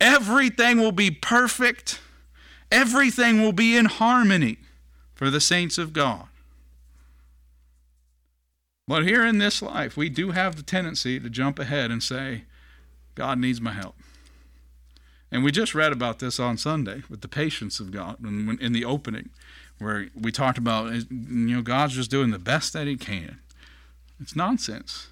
Everything 0.00 0.78
will 0.78 0.92
be 0.92 1.10
perfect. 1.10 2.00
Everything 2.70 3.42
will 3.42 3.52
be 3.52 3.76
in 3.76 3.86
harmony 3.86 4.58
for 5.16 5.30
the 5.30 5.40
saints 5.40 5.78
of 5.78 5.92
God. 5.92 6.28
But 8.86 9.02
here 9.02 9.26
in 9.26 9.38
this 9.38 9.62
life, 9.62 9.96
we 9.96 10.08
do 10.08 10.30
have 10.30 10.54
the 10.54 10.62
tendency 10.62 11.18
to 11.18 11.28
jump 11.28 11.58
ahead 11.58 11.90
and 11.90 12.00
say, 12.00 12.44
God 13.16 13.40
needs 13.40 13.60
my 13.60 13.72
help. 13.72 13.96
And 15.32 15.42
we 15.42 15.50
just 15.50 15.74
read 15.74 15.90
about 15.90 16.20
this 16.20 16.38
on 16.38 16.56
Sunday 16.56 17.02
with 17.10 17.20
the 17.20 17.26
patience 17.26 17.80
of 17.80 17.90
God 17.90 18.18
in 18.22 18.72
the 18.72 18.84
opening, 18.84 19.30
where 19.78 20.08
we 20.18 20.30
talked 20.30 20.58
about, 20.58 20.92
you 20.92 21.06
know, 21.10 21.62
God's 21.62 21.94
just 21.94 22.10
doing 22.10 22.30
the 22.30 22.38
best 22.38 22.72
that 22.72 22.86
He 22.86 22.96
can. 22.96 23.38
It's 24.20 24.36
nonsense. 24.36 25.08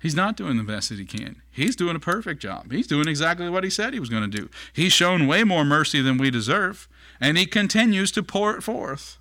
He's 0.00 0.14
not 0.14 0.36
doing 0.36 0.56
the 0.56 0.62
best 0.62 0.88
that 0.88 0.98
he 0.98 1.04
can. 1.04 1.42
He's 1.50 1.76
doing 1.76 1.94
a 1.94 2.00
perfect 2.00 2.40
job. 2.40 2.72
He's 2.72 2.86
doing 2.86 3.06
exactly 3.06 3.50
what 3.50 3.64
he 3.64 3.70
said 3.70 3.92
he 3.92 4.00
was 4.00 4.08
going 4.08 4.28
to 4.28 4.36
do. 4.36 4.48
He's 4.72 4.94
shown 4.94 5.26
way 5.26 5.44
more 5.44 5.64
mercy 5.64 6.00
than 6.00 6.16
we 6.16 6.30
deserve, 6.30 6.88
and 7.20 7.36
he 7.36 7.44
continues 7.44 8.10
to 8.12 8.22
pour 8.22 8.56
it 8.56 8.62
forth. 8.62 9.18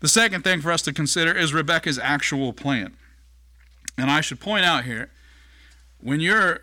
The 0.00 0.08
second 0.08 0.44
thing 0.44 0.60
for 0.60 0.70
us 0.70 0.82
to 0.82 0.92
consider 0.92 1.36
is 1.36 1.52
Rebecca's 1.52 1.98
actual 1.98 2.52
plan. 2.52 2.96
And 3.98 4.08
I 4.08 4.20
should 4.20 4.38
point 4.38 4.64
out 4.64 4.84
here 4.84 5.10
when 6.00 6.20
you're 6.20 6.60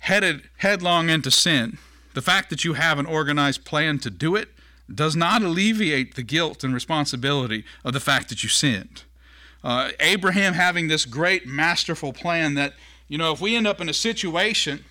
headed 0.00 0.42
headlong 0.58 1.08
into 1.08 1.30
sin, 1.30 1.78
the 2.12 2.22
fact 2.22 2.50
that 2.50 2.64
you 2.64 2.74
have 2.74 2.98
an 2.98 3.06
organized 3.06 3.64
plan 3.64 3.98
to 4.00 4.10
do 4.10 4.36
it 4.36 4.50
does 4.92 5.14
not 5.14 5.42
alleviate 5.42 6.14
the 6.14 6.22
guilt 6.22 6.64
and 6.64 6.72
responsibility 6.72 7.64
of 7.84 7.92
the 7.92 8.00
fact 8.00 8.28
that 8.28 8.42
you 8.42 8.48
sinned. 8.48 9.04
Uh, 9.62 9.90
Abraham 10.00 10.54
having 10.54 10.88
this 10.88 11.04
great 11.04 11.46
masterful 11.46 12.12
plan 12.12 12.54
that, 12.54 12.74
you 13.08 13.18
know, 13.18 13.32
if 13.32 13.40
we 13.40 13.56
end 13.56 13.66
up 13.66 13.80
in 13.80 13.88
a 13.88 13.94
situation 13.94 14.84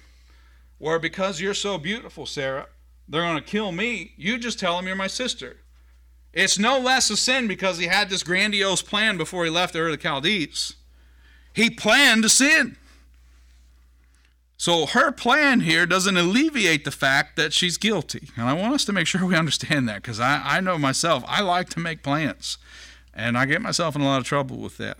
where 0.78 1.00
because 1.00 1.42
you're 1.42 1.54
so 1.54 1.78
beautiful, 1.78 2.26
Sarah, 2.26 2.68
they're 3.08 3.22
going 3.22 3.38
to 3.38 3.42
kill 3.42 3.72
me, 3.72 4.14
you 4.18 4.38
just 4.38 4.60
tell 4.60 4.76
them 4.76 4.86
you're 4.86 4.96
my 4.96 5.08
sister. 5.08 5.58
It's 6.34 6.60
no 6.60 6.78
less 6.78 7.10
a 7.10 7.18
sin 7.18 7.48
because 7.48 7.80
he 7.80 7.88
had 7.88 8.10
this 8.10 8.22
grandiose 8.22 8.82
plan 8.82 9.18
before 9.18 9.46
he 9.46 9.50
left 9.50 9.74
the 9.74 9.80
Ur 9.80 9.88
of 9.88 9.98
the 9.98 10.04
Chaldees. 10.04 10.76
He 11.54 11.70
planned 11.70 12.24
to 12.24 12.30
sin. 12.30 12.78
So 14.58 14.88
her 14.88 15.12
plan 15.12 15.62
here 15.62 15.86
doesn't 15.86 16.18
alleviate 16.18 16.84
the 16.84 16.92
fact 16.92 17.36
that 17.36 17.54
she's 17.54 17.78
guilty. 17.78 18.30
And 18.36 18.50
I 18.50 18.54
want 18.54 18.74
us 18.74 18.86
to 18.86 18.94
make 18.94 19.06
sure 19.06 19.24
we 19.24 19.36
understand 19.36 19.88
that 19.88 20.02
because 20.02 20.20
I, 20.20 20.42
I 20.44 20.60
know 20.62 20.80
myself, 20.80 21.24
I 21.28 21.42
like 21.42 21.70
to 21.70 21.80
make 21.80 22.02
plans. 22.02 22.58
And 23.14 23.38
I 23.38 23.46
get 23.46 23.62
myself 23.62 23.96
in 23.96 24.02
a 24.02 24.06
lot 24.06 24.20
of 24.20 24.26
trouble 24.26 24.58
with 24.58 24.78
that. 24.78 24.98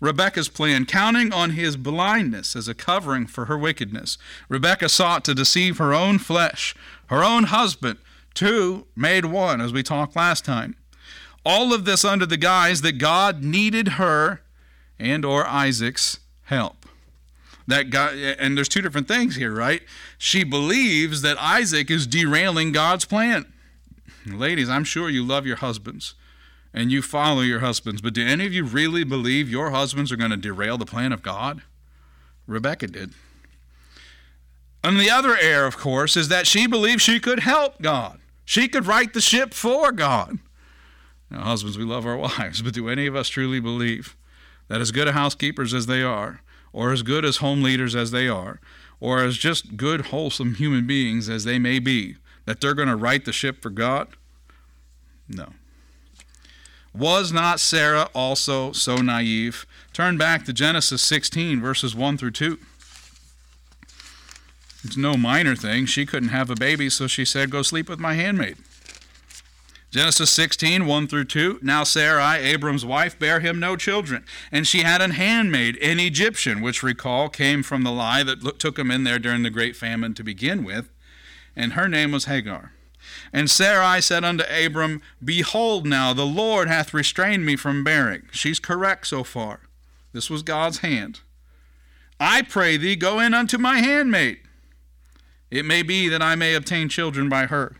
Rebecca's 0.00 0.48
plan, 0.48 0.86
counting 0.86 1.32
on 1.32 1.50
his 1.50 1.76
blindness 1.76 2.54
as 2.54 2.68
a 2.68 2.74
covering 2.74 3.26
for 3.26 3.46
her 3.46 3.58
wickedness. 3.58 4.16
Rebecca 4.48 4.88
sought 4.88 5.24
to 5.24 5.34
deceive 5.34 5.78
her 5.78 5.92
own 5.92 6.18
flesh, 6.18 6.74
her 7.06 7.22
own 7.22 7.44
husband, 7.44 7.98
two 8.32 8.86
made 8.94 9.24
one, 9.24 9.60
as 9.60 9.72
we 9.72 9.82
talked 9.82 10.14
last 10.14 10.44
time. 10.44 10.76
All 11.44 11.72
of 11.72 11.84
this 11.84 12.04
under 12.04 12.26
the 12.26 12.36
guise 12.36 12.82
that 12.82 12.98
God 12.98 13.42
needed 13.42 13.88
her 13.88 14.42
and 14.98 15.24
or 15.24 15.46
Isaac's 15.46 16.20
help. 16.44 16.77
That 17.68 17.90
God, 17.90 18.14
and 18.14 18.56
there's 18.56 18.68
two 18.68 18.82
different 18.82 19.06
things 19.06 19.36
here, 19.36 19.54
right? 19.54 19.82
She 20.16 20.42
believes 20.42 21.22
that 21.22 21.40
Isaac 21.40 21.90
is 21.90 22.06
derailing 22.06 22.72
God's 22.72 23.04
plan. 23.04 23.52
Ladies, 24.26 24.68
I'm 24.68 24.84
sure 24.84 25.08
you 25.08 25.22
love 25.24 25.46
your 25.46 25.56
husbands 25.56 26.14
and 26.74 26.90
you 26.90 27.02
follow 27.02 27.42
your 27.42 27.60
husbands. 27.60 28.00
But 28.00 28.14
do 28.14 28.26
any 28.26 28.46
of 28.46 28.52
you 28.52 28.64
really 28.64 29.04
believe 29.04 29.50
your 29.50 29.70
husbands 29.70 30.10
are 30.10 30.16
going 30.16 30.30
to 30.30 30.36
derail 30.36 30.78
the 30.78 30.86
plan 30.86 31.12
of 31.12 31.22
God? 31.22 31.62
Rebecca 32.46 32.86
did. 32.86 33.12
And 34.82 34.98
the 34.98 35.10
other 35.10 35.36
error, 35.36 35.66
of 35.66 35.76
course, 35.76 36.16
is 36.16 36.28
that 36.28 36.46
she 36.46 36.66
believed 36.66 37.02
she 37.02 37.20
could 37.20 37.40
help 37.40 37.82
God. 37.82 38.18
She 38.44 38.68
could 38.68 38.86
right 38.86 39.12
the 39.12 39.20
ship 39.20 39.52
for 39.52 39.92
God. 39.92 40.38
Now, 41.30 41.42
husbands, 41.42 41.76
we 41.76 41.84
love 41.84 42.06
our 42.06 42.16
wives, 42.38 42.62
but 42.62 42.72
do 42.72 42.88
any 42.88 43.06
of 43.06 43.14
us 43.14 43.28
truly 43.28 43.60
believe 43.60 44.16
that 44.68 44.80
as 44.80 44.90
good 44.90 45.08
a 45.08 45.12
housekeepers 45.12 45.74
as 45.74 45.86
they 45.86 46.02
are, 46.02 46.40
or 46.72 46.92
as 46.92 47.02
good 47.02 47.24
as 47.24 47.38
home 47.38 47.62
leaders 47.62 47.94
as 47.94 48.10
they 48.10 48.28
are, 48.28 48.60
or 49.00 49.22
as 49.22 49.36
just 49.36 49.76
good, 49.76 50.06
wholesome 50.06 50.54
human 50.54 50.86
beings 50.86 51.28
as 51.28 51.44
they 51.44 51.58
may 51.58 51.78
be, 51.78 52.16
that 52.44 52.60
they're 52.60 52.74
going 52.74 52.88
to 52.88 52.96
right 52.96 53.24
the 53.24 53.32
ship 53.32 53.62
for 53.62 53.70
God? 53.70 54.08
No. 55.28 55.52
Was 56.94 57.32
not 57.32 57.60
Sarah 57.60 58.08
also 58.14 58.72
so 58.72 58.96
naive? 58.96 59.66
Turn 59.92 60.16
back 60.16 60.44
to 60.46 60.52
Genesis 60.52 61.02
16, 61.02 61.60
verses 61.60 61.94
1 61.94 62.18
through 62.18 62.32
2. 62.32 62.58
It's 64.84 64.96
no 64.96 65.16
minor 65.16 65.54
thing. 65.54 65.86
She 65.86 66.06
couldn't 66.06 66.30
have 66.30 66.50
a 66.50 66.54
baby, 66.54 66.88
so 66.88 67.06
she 67.06 67.24
said, 67.24 67.50
Go 67.50 67.62
sleep 67.62 67.88
with 67.88 67.98
my 67.98 68.14
handmaid. 68.14 68.56
Genesis 69.90 70.30
16, 70.30 70.84
1 70.84 71.08
through 71.08 71.24
2. 71.24 71.60
Now 71.62 71.82
Sarai, 71.82 72.38
Abram's 72.40 72.84
wife, 72.84 73.18
bare 73.18 73.40
him 73.40 73.58
no 73.58 73.74
children. 73.74 74.24
And 74.52 74.66
she 74.66 74.80
had 74.80 75.00
an 75.00 75.12
handmaid, 75.12 75.78
an 75.78 75.98
Egyptian, 75.98 76.60
which 76.60 76.82
recall 76.82 77.30
came 77.30 77.62
from 77.62 77.84
the 77.84 77.90
lie 77.90 78.22
that 78.22 78.58
took 78.58 78.78
him 78.78 78.90
in 78.90 79.04
there 79.04 79.18
during 79.18 79.42
the 79.42 79.50
great 79.50 79.76
famine 79.76 80.12
to 80.14 80.22
begin 80.22 80.62
with. 80.62 80.90
And 81.56 81.72
her 81.72 81.88
name 81.88 82.12
was 82.12 82.26
Hagar. 82.26 82.72
And 83.32 83.50
Sarai 83.50 84.02
said 84.02 84.24
unto 84.24 84.44
Abram, 84.44 85.00
Behold, 85.24 85.86
now 85.86 86.12
the 86.12 86.26
Lord 86.26 86.68
hath 86.68 86.92
restrained 86.92 87.46
me 87.46 87.56
from 87.56 87.82
bearing. 87.82 88.22
She's 88.30 88.60
correct 88.60 89.06
so 89.06 89.24
far. 89.24 89.60
This 90.12 90.28
was 90.28 90.42
God's 90.42 90.78
hand. 90.78 91.20
I 92.20 92.42
pray 92.42 92.76
thee, 92.76 92.96
go 92.96 93.20
in 93.20 93.32
unto 93.32 93.56
my 93.56 93.78
handmaid. 93.78 94.38
It 95.50 95.64
may 95.64 95.82
be 95.82 96.08
that 96.08 96.20
I 96.20 96.34
may 96.34 96.54
obtain 96.54 96.90
children 96.90 97.30
by 97.30 97.46
her. 97.46 97.76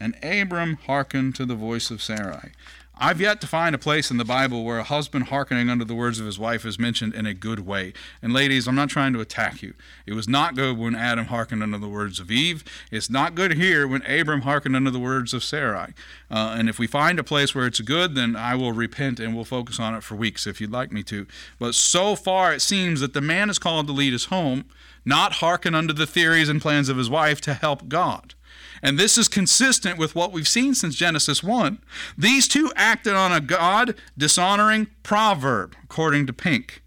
And 0.00 0.16
Abram 0.22 0.78
hearkened 0.86 1.34
to 1.36 1.46
the 1.46 1.54
voice 1.54 1.90
of 1.90 2.02
Sarai. 2.02 2.52
I've 3.00 3.20
yet 3.20 3.40
to 3.42 3.46
find 3.46 3.76
a 3.76 3.78
place 3.78 4.10
in 4.10 4.16
the 4.16 4.24
Bible 4.24 4.64
where 4.64 4.78
a 4.78 4.84
husband 4.84 5.26
hearkening 5.26 5.70
unto 5.70 5.84
the 5.84 5.94
words 5.94 6.18
of 6.18 6.26
his 6.26 6.38
wife 6.38 6.64
is 6.64 6.80
mentioned 6.80 7.14
in 7.14 7.26
a 7.26 7.34
good 7.34 7.60
way. 7.60 7.92
And 8.20 8.32
ladies, 8.32 8.66
I'm 8.66 8.74
not 8.74 8.88
trying 8.90 9.12
to 9.12 9.20
attack 9.20 9.62
you. 9.62 9.74
It 10.04 10.14
was 10.14 10.28
not 10.28 10.56
good 10.56 10.76
when 10.76 10.96
Adam 10.96 11.26
hearkened 11.26 11.62
unto 11.62 11.78
the 11.78 11.88
words 11.88 12.18
of 12.18 12.28
Eve. 12.28 12.64
It's 12.90 13.08
not 13.08 13.36
good 13.36 13.54
here 13.54 13.86
when 13.86 14.02
Abram 14.02 14.40
hearkened 14.40 14.74
unto 14.74 14.90
the 14.90 14.98
words 14.98 15.32
of 15.32 15.44
Sarai. 15.44 15.94
Uh, 16.28 16.56
and 16.58 16.68
if 16.68 16.80
we 16.80 16.88
find 16.88 17.20
a 17.20 17.24
place 17.24 17.54
where 17.54 17.66
it's 17.66 17.80
good, 17.80 18.16
then 18.16 18.34
I 18.34 18.56
will 18.56 18.72
repent 18.72 19.20
and 19.20 19.36
we'll 19.36 19.44
focus 19.44 19.78
on 19.78 19.94
it 19.94 20.02
for 20.02 20.16
weeks 20.16 20.44
if 20.44 20.60
you'd 20.60 20.72
like 20.72 20.90
me 20.90 21.04
to. 21.04 21.26
But 21.60 21.76
so 21.76 22.16
far, 22.16 22.52
it 22.52 22.62
seems 22.62 23.00
that 23.00 23.14
the 23.14 23.20
man 23.20 23.48
is 23.48 23.60
called 23.60 23.86
to 23.86 23.92
lead 23.92 24.12
his 24.12 24.24
home, 24.24 24.64
not 25.04 25.34
hearken 25.34 25.72
unto 25.76 25.94
the 25.94 26.06
theories 26.06 26.48
and 26.48 26.60
plans 26.60 26.88
of 26.88 26.96
his 26.96 27.08
wife 27.08 27.40
to 27.42 27.54
help 27.54 27.88
God. 27.88 28.34
And 28.82 28.98
this 28.98 29.18
is 29.18 29.28
consistent 29.28 29.98
with 29.98 30.14
what 30.14 30.32
we've 30.32 30.48
seen 30.48 30.74
since 30.74 30.94
Genesis 30.94 31.42
1. 31.42 31.78
These 32.16 32.48
two 32.48 32.72
acted 32.76 33.14
on 33.14 33.32
a 33.32 33.40
God 33.40 33.94
dishonoring 34.16 34.88
proverb, 35.02 35.74
according 35.84 36.26
to 36.26 36.32
Pink, 36.32 36.82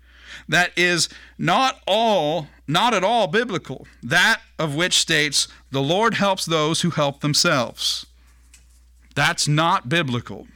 that 0.48 0.71
is 0.77 1.10
not 1.38 1.81
all 1.86 2.48
not 2.71 2.93
at 2.93 3.03
all 3.03 3.27
biblical, 3.27 3.86
that 4.01 4.41
of 4.57 4.75
which 4.75 4.98
states 4.98 5.50
the 5.71 5.81
Lord 5.81 6.13
helps 6.13 6.45
those 6.45 6.81
who 6.81 6.89
help 6.89 7.19
themselves. 7.19 8.05
That's 9.13 9.45
not 9.45 9.89
biblical. 9.89 10.48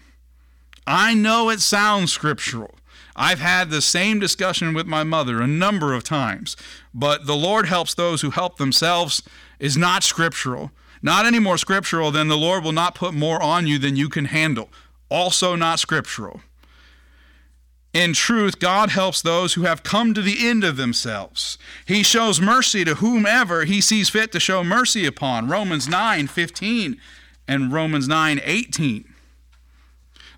I 0.87 1.13
know 1.13 1.49
it 1.49 1.59
sounds 1.59 2.13
scriptural. 2.13 2.75
I've 3.17 3.39
had 3.39 3.69
the 3.69 3.81
same 3.81 4.19
discussion 4.19 4.73
with 4.73 4.87
my 4.87 5.03
mother 5.03 5.41
a 5.41 5.47
number 5.47 5.93
of 5.93 6.03
times, 6.03 6.55
but 6.93 7.25
the 7.25 7.35
Lord 7.35 7.65
helps 7.65 7.93
those 7.93 8.21
who 8.21 8.29
help 8.29 8.57
themselves 8.57 9.21
is 9.59 9.77
not 9.77 10.03
scriptural. 10.03 10.71
Not 11.05 11.27
any 11.27 11.37
more 11.37 11.59
scriptural 11.59 12.09
than 12.09 12.29
the 12.29 12.35
Lord 12.35 12.63
will 12.63 12.71
not 12.71 12.95
put 12.95 13.13
more 13.13 13.39
on 13.39 13.67
you 13.67 13.77
than 13.77 13.95
you 13.95 14.09
can 14.09 14.25
handle. 14.25 14.69
Also, 15.07 15.55
not 15.55 15.77
scriptural. 15.77 16.41
In 17.93 18.13
truth, 18.13 18.57
God 18.57 18.89
helps 18.89 19.21
those 19.21 19.53
who 19.53 19.61
have 19.61 19.83
come 19.83 20.15
to 20.15 20.21
the 20.23 20.47
end 20.49 20.63
of 20.63 20.77
themselves. 20.77 21.59
He 21.85 22.01
shows 22.01 22.41
mercy 22.41 22.83
to 22.83 22.95
whomever 22.95 23.65
he 23.65 23.81
sees 23.81 24.09
fit 24.09 24.31
to 24.31 24.39
show 24.39 24.63
mercy 24.63 25.05
upon. 25.05 25.47
Romans 25.47 25.87
9 25.87 26.25
15 26.25 26.99
and 27.47 27.71
Romans 27.71 28.07
9 28.07 28.41
18. 28.43 29.13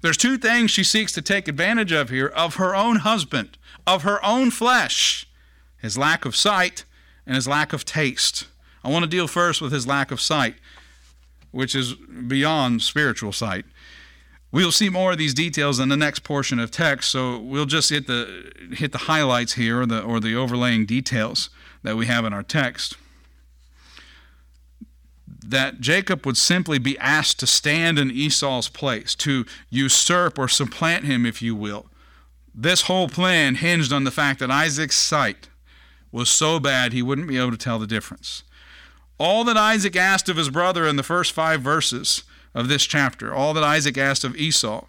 There's 0.02 0.18
two 0.18 0.38
things 0.38 0.70
she 0.70 0.84
seeks 0.84 1.14
to 1.14 1.22
take 1.22 1.48
advantage 1.48 1.94
of 1.94 2.10
here 2.10 2.28
of 2.28 2.56
her 2.56 2.76
own 2.76 2.98
husband, 2.98 3.58
of 3.88 4.04
her 4.04 4.24
own 4.24 4.52
flesh 4.52 5.26
his 5.78 5.98
lack 5.98 6.26
of 6.26 6.36
sight 6.36 6.84
and 7.26 7.36
his 7.36 7.48
lack 7.48 7.72
of 7.72 7.86
taste. 7.86 8.48
I 8.88 8.90
want 8.90 9.04
to 9.04 9.10
deal 9.10 9.28
first 9.28 9.62
with 9.62 9.74
his 9.74 9.86
lack 9.86 10.12
of 10.12 10.22
sight, 10.22 10.56
which 11.52 11.76
is 11.76 11.94
beyond 11.94 12.82
spiritual 12.82 13.34
sight. 13.34 13.66
We'll 14.50 14.72
see 14.72 14.88
more 14.88 15.12
of 15.12 15.18
these 15.18 15.34
details 15.34 15.82
in 15.82 15.90
the 15.90 15.98
next 15.98 16.20
portion 16.20 16.58
of 16.58 16.72
text, 16.72 17.12
so 17.12 17.38
we'll 17.38 17.66
just 17.66 17.90
hit 17.90 18.08
the 18.08 18.50
hit 18.72 18.94
the 18.94 19.00
highlights 19.00 19.54
here 19.56 19.82
or 19.82 19.86
the 19.86 20.02
or 20.02 20.22
the 20.22 20.36
overlaying 20.36 20.86
details 20.86 21.50
that 21.84 21.98
we 21.98 22.06
have 22.06 22.24
in 22.24 22.32
our 22.32 22.44
text. 22.44 22.96
That 25.46 25.82
Jacob 25.82 26.26
would 26.26 26.38
simply 26.38 26.80
be 26.80 26.98
asked 26.98 27.42
to 27.42 27.48
stand 27.48 28.00
in 28.00 28.10
Esau's 28.10 28.70
place, 28.70 29.16
to 29.16 29.46
usurp 29.70 30.40
or 30.40 30.48
supplant 30.48 31.04
him, 31.04 31.26
if 31.26 31.42
you 31.42 31.58
will. 31.58 31.88
This 32.56 32.84
whole 32.84 33.10
plan 33.10 33.56
hinged 33.56 33.92
on 33.92 34.06
the 34.06 34.12
fact 34.12 34.40
that 34.40 34.50
Isaac's 34.50 34.98
sight 34.98 35.50
was 36.10 36.30
so 36.30 36.58
bad 36.58 36.94
he 36.94 37.02
wouldn't 37.02 37.28
be 37.28 37.38
able 37.38 37.52
to 37.52 37.58
tell 37.58 37.80
the 37.80 37.86
difference. 37.86 38.44
All 39.18 39.44
that 39.46 39.58
Isaac 39.58 39.96
asked 39.96 40.30
of 40.30 40.38
his 40.38 40.50
brother 40.50 40.86
in 40.86 40.96
the 40.96 41.04
first 41.04 41.32
five 41.32 41.62
verses 41.62 42.24
of 42.54 42.68
this 42.68 42.86
chapter, 42.86 43.34
all 43.34 43.54
that 43.54 43.64
Isaac 43.64 43.98
asked 43.98 44.24
of 44.24 44.36
Esau, 44.36 44.86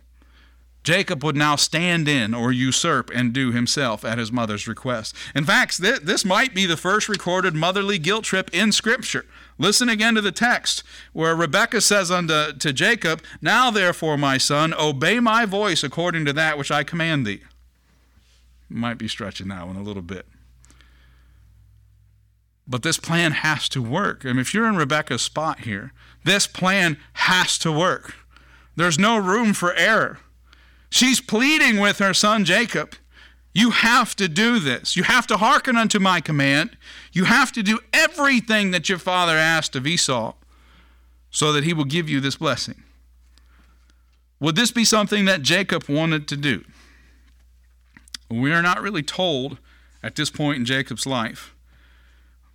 Jacob 0.85 1.23
would 1.23 1.37
now 1.37 1.56
stand 1.56 2.08
in 2.08 2.32
or 2.32 2.50
usurp 2.50 3.11
and 3.14 3.32
do 3.32 3.52
himself 3.52 4.04
at 4.04 4.16
his 4.16 4.32
mother's 4.32 4.66
request. 4.66 5.14
In 5.35 5.44
fact, 5.44 5.78
this 5.78 6.25
might 6.25 6.54
be 6.54 6.66
the 6.66 6.76
first 6.76 7.08
recorded 7.08 7.54
motherly 7.54 7.99
guilt 7.99 8.25
trip 8.25 8.49
in 8.54 8.73
Scripture. 8.73 9.26
Listen 9.58 9.88
again 9.88 10.14
to 10.14 10.20
the 10.20 10.32
text 10.32 10.82
where 11.12 11.35
Rebekah 11.35 11.80
says 11.80 12.11
unto 12.11 12.52
to 12.52 12.73
Jacob, 12.73 13.23
Now 13.42 13.70
therefore, 13.70 14.16
my 14.16 14.38
son, 14.38 14.73
obey 14.73 15.20
my 15.20 15.44
voice 15.44 15.82
according 15.82 16.25
to 16.26 16.32
that 16.35 16.56
which 16.56 16.70
I 16.70 16.85
command 16.85 17.26
thee. 17.26 17.42
Might 18.70 18.99
be 18.99 19.08
stretching 19.08 19.49
that 19.49 19.66
one 19.66 19.76
a 19.76 19.82
little 19.82 20.02
bit. 20.02 20.26
But 22.68 22.82
this 22.82 22.98
plan 22.98 23.32
has 23.32 23.68
to 23.70 23.80
work. 23.80 24.25
I 24.25 24.28
mean, 24.28 24.40
if 24.40 24.52
you're 24.52 24.68
in 24.68 24.76
Rebecca's 24.76 25.22
spot 25.22 25.60
here, 25.60 25.92
this 26.25 26.46
plan 26.46 26.98
has 27.14 27.56
to 27.58 27.72
work. 27.72 28.14
There's 28.76 28.98
no 28.98 29.16
room 29.16 29.54
for 29.54 29.75
error. 29.75 30.18
She's 30.90 31.20
pleading 31.20 31.80
with 31.80 31.98
her 31.98 32.12
son 32.12 32.44
Jacob. 32.44 32.94
You 33.54 33.70
have 33.70 34.14
to 34.16 34.28
do 34.28 34.58
this. 34.58 34.96
You 34.96 35.02
have 35.04 35.26
to 35.28 35.38
hearken 35.38 35.76
unto 35.76 35.98
my 35.98 36.20
command. 36.20 36.76
You 37.12 37.25
have 37.25 37.50
to 37.52 37.62
do 37.62 37.80
everything 37.92 38.70
that 38.72 38.88
your 38.88 38.98
father 38.98 39.37
asked 39.37 39.75
of 39.75 39.87
Esau 39.87 40.34
so 41.30 41.52
that 41.52 41.64
he 41.64 41.72
will 41.72 41.84
give 41.84 42.08
you 42.08 42.20
this 42.20 42.37
blessing. 42.37 42.82
Would 44.40 44.56
this 44.56 44.70
be 44.70 44.84
something 44.84 45.25
that 45.25 45.42
Jacob 45.42 45.88
wanted 45.88 46.28
to 46.28 46.37
do? 46.37 46.64
We 48.30 48.52
are 48.52 48.62
not 48.62 48.82
really 48.82 49.02
told 49.02 49.58
at 50.02 50.14
this 50.14 50.30
point 50.30 50.58
in 50.58 50.64
Jacob's 50.64 51.06
life. 51.06 51.54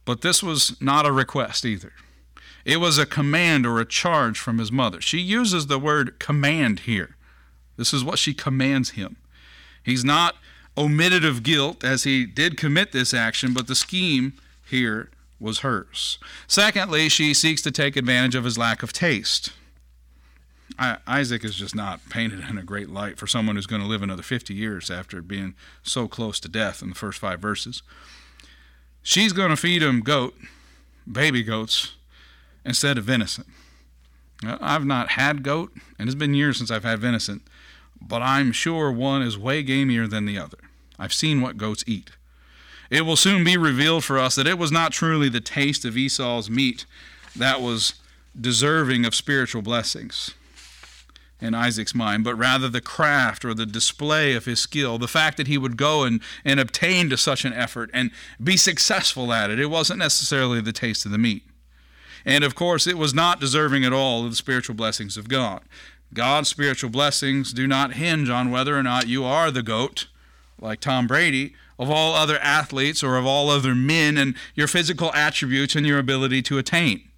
But 0.06 0.22
this 0.22 0.44
was 0.44 0.80
not 0.82 1.06
a 1.06 1.12
request 1.12 1.66
either. 1.66 1.94
It 2.66 2.78
was 2.78 2.98
a 2.98 3.06
command 3.06 3.66
or 3.66 3.80
a 3.80 3.86
charge 3.86 4.40
from 4.40 4.58
his 4.58 4.72
mother. 4.72 5.02
She 5.02 5.20
uses 5.20 5.68
the 5.68 5.80
word 5.80 6.20
command 6.20 6.82
here. 6.82 7.16
This 7.78 7.94
is 7.94 8.04
what 8.04 8.20
she 8.20 8.34
commands 8.34 8.92
him. 8.92 9.18
He's 9.84 10.06
not 10.06 10.36
omitted 10.78 11.26
of 11.26 11.44
guilt 11.44 11.84
as 11.84 12.04
he 12.04 12.26
did 12.26 12.58
commit 12.58 12.92
this 12.92 13.14
action, 13.14 13.54
but 13.54 13.68
the 13.68 13.76
scheme 13.76 14.34
here 14.70 15.10
was 15.40 15.60
hers. 15.60 16.18
Secondly, 16.48 17.10
she 17.10 17.34
seeks 17.34 17.62
to 17.62 17.72
take 17.72 17.96
advantage 17.96 18.36
of 18.36 18.46
his 18.46 18.58
lack 18.58 18.82
of 18.82 18.94
taste. 18.94 19.52
I, 20.80 20.98
Isaac 21.06 21.44
is 21.44 21.56
just 21.56 21.76
not 21.76 22.10
painted 22.10 22.40
in 22.50 22.58
a 22.58 22.64
great 22.64 22.90
light 22.90 23.18
for 23.18 23.28
someone 23.28 23.56
who's 23.56 23.68
going 23.68 23.82
to 23.82 23.88
live 23.88 24.02
another 24.02 24.24
50 24.24 24.54
years 24.54 24.90
after 24.90 25.22
being 25.22 25.54
so 25.84 26.08
close 26.08 26.40
to 26.40 26.50
death 26.50 26.82
in 26.82 26.90
the 26.90 26.96
first 26.96 27.20
five 27.20 27.40
verses. 27.40 27.84
She's 29.04 29.34
going 29.34 29.50
to 29.50 29.58
feed 29.58 29.84
him 29.84 30.00
goat, 30.00 30.34
baby 31.10 31.44
goats, 31.44 31.96
instead 32.66 32.98
of 32.98 33.04
venison. 33.04 33.46
I've 34.46 34.86
not 34.86 35.12
had 35.12 35.44
goat, 35.44 35.74
and 36.00 36.08
it's 36.08 36.16
been 36.16 36.34
years 36.34 36.58
since 36.58 36.72
I've 36.72 36.84
had 36.84 37.00
venison, 37.00 37.42
but 38.02 38.22
I'm 38.22 38.52
sure 38.52 38.92
one 38.92 39.22
is 39.22 39.38
way 39.38 39.64
gamier 39.64 40.10
than 40.10 40.26
the 40.26 40.38
other. 40.38 40.58
I've 40.98 41.14
seen 41.14 41.42
what 41.42 41.58
goats 41.58 41.84
eat. 41.86 42.12
It 42.90 43.02
will 43.02 43.16
soon 43.16 43.44
be 43.44 43.58
revealed 43.58 44.04
for 44.04 44.20
us 44.20 44.36
that 44.36 44.48
it 44.48 44.58
was 44.58 44.72
not 44.72 44.92
truly 44.92 45.30
the 45.30 45.42
taste 45.42 45.84
of 45.86 45.98
Esau's 45.98 46.50
meat 46.50 46.86
that 47.36 47.62
was 47.62 47.96
deserving 48.40 49.06
of 49.06 49.16
spiritual 49.16 49.62
blessings 49.62 50.34
in 51.44 51.54
Isaac's 51.54 51.94
mind, 51.94 52.24
but 52.24 52.36
rather 52.36 52.70
the 52.70 52.82
craft 52.82 53.44
or 53.44 53.54
the 53.54 53.66
display 53.66 54.34
of 54.34 54.46
his 54.46 54.62
skill, 54.62 54.98
the 54.98 55.10
fact 55.10 55.36
that 55.38 55.48
he 55.48 55.58
would 55.58 55.76
go 55.76 56.04
and, 56.04 56.22
and 56.46 56.58
obtain 56.58 57.10
to 57.10 57.18
such 57.18 57.44
an 57.44 57.52
effort 57.52 57.90
and 57.94 58.12
be 58.42 58.56
successful 58.56 59.34
at 59.34 59.50
it. 59.50 59.60
It 59.60 59.70
wasn't 59.70 60.00
necessarily 60.00 60.62
the 60.62 60.72
taste 60.72 61.06
of 61.06 61.12
the 61.12 61.18
meat. 61.18 61.44
And 62.26 62.46
of 62.46 62.56
course, 62.56 62.88
it 62.88 62.98
was 62.98 63.14
not 63.14 63.42
deserving 63.42 63.84
at 63.84 63.92
all 63.92 64.24
of 64.24 64.30
the 64.30 64.38
spiritual 64.38 64.76
blessings 64.76 65.18
of 65.18 65.28
God. 65.28 65.62
God's 66.14 66.48
spiritual 66.48 66.90
blessings 66.90 67.52
do 67.52 67.68
not 67.68 67.96
hinge 67.96 68.30
on 68.30 68.50
whether 68.50 68.78
or 68.78 68.84
not 68.84 69.08
you 69.08 69.26
are 69.26 69.52
the 69.52 69.64
goat, 69.64 70.08
like 70.62 70.80
Tom 70.80 71.08
Brady, 71.08 71.56
of 71.78 71.90
all 71.90 72.14
other 72.14 72.40
athletes 72.40 73.04
or 73.04 73.18
of 73.18 73.26
all 73.26 73.50
other 73.50 73.76
men, 73.76 74.18
and 74.18 74.36
your 74.56 74.68
physical 74.68 75.12
attributes 75.14 75.76
and 75.76 75.86
your 75.86 76.00
ability 76.00 76.42
to 76.44 76.58
attain. 76.58 77.10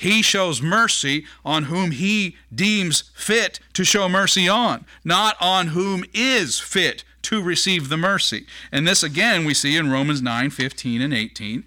He 0.00 0.22
shows 0.22 0.62
mercy 0.62 1.26
on 1.44 1.64
whom 1.64 1.90
he 1.90 2.34
deems 2.52 3.10
fit 3.14 3.60
to 3.74 3.84
show 3.84 4.08
mercy 4.08 4.48
on, 4.48 4.86
not 5.04 5.36
on 5.42 5.68
whom 5.68 6.06
is 6.14 6.58
fit 6.58 7.04
to 7.20 7.42
receive 7.42 7.90
the 7.90 7.98
mercy. 7.98 8.46
And 8.72 8.88
this 8.88 9.02
again 9.02 9.44
we 9.44 9.52
see 9.52 9.76
in 9.76 9.90
Romans 9.90 10.22
9 10.22 10.48
15 10.48 11.02
and 11.02 11.12
18. 11.12 11.64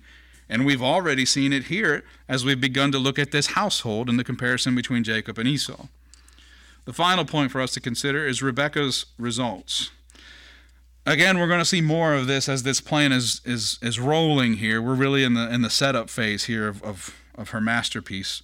And 0.50 0.66
we've 0.66 0.82
already 0.82 1.28
seen 1.28 1.54
it 1.54 1.66
here 1.66 2.04
as 2.28 2.44
we've 2.44 2.60
begun 2.60 2.92
to 2.94 2.98
look 2.98 3.20
at 3.20 3.30
this 3.30 3.48
household 3.52 4.10
and 4.10 4.18
the 4.18 4.24
comparison 4.24 4.74
between 4.74 5.04
Jacob 5.04 5.38
and 5.38 5.48
Esau. 5.48 5.86
The 6.86 6.94
final 6.94 7.26
point 7.26 7.52
for 7.52 7.62
us 7.62 7.72
to 7.74 7.80
consider 7.80 8.26
is 8.26 8.42
Rebecca's 8.42 9.06
results. 9.20 9.92
Again, 11.06 11.38
we're 11.38 11.48
going 11.48 11.60
to 11.60 11.66
see 11.66 11.82
more 11.82 12.16
of 12.16 12.26
this 12.26 12.50
as 12.50 12.64
this 12.64 12.82
plan 12.82 13.12
is, 13.12 13.42
is, 13.46 13.78
is 13.84 14.00
rolling 14.00 14.56
here. 14.56 14.82
We're 14.82 14.96
really 14.96 15.24
in 15.24 15.36
the, 15.36 15.54
in 15.54 15.62
the 15.62 15.70
setup 15.70 16.10
phase 16.10 16.46
here 16.46 16.68
of, 16.68 16.82
of 16.82 17.16
of 17.36 17.50
her 17.50 17.62
masterpiece. 17.62 18.42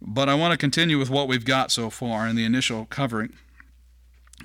But 0.00 0.28
I 0.28 0.34
want 0.34 0.52
to 0.52 0.58
continue 0.58 0.98
with 0.98 1.10
what 1.10 1.28
we've 1.28 1.44
got 1.44 1.70
so 1.70 1.90
far 1.90 2.26
in 2.26 2.36
the 2.36 2.44
initial 2.44 2.86
covering. 2.86 3.34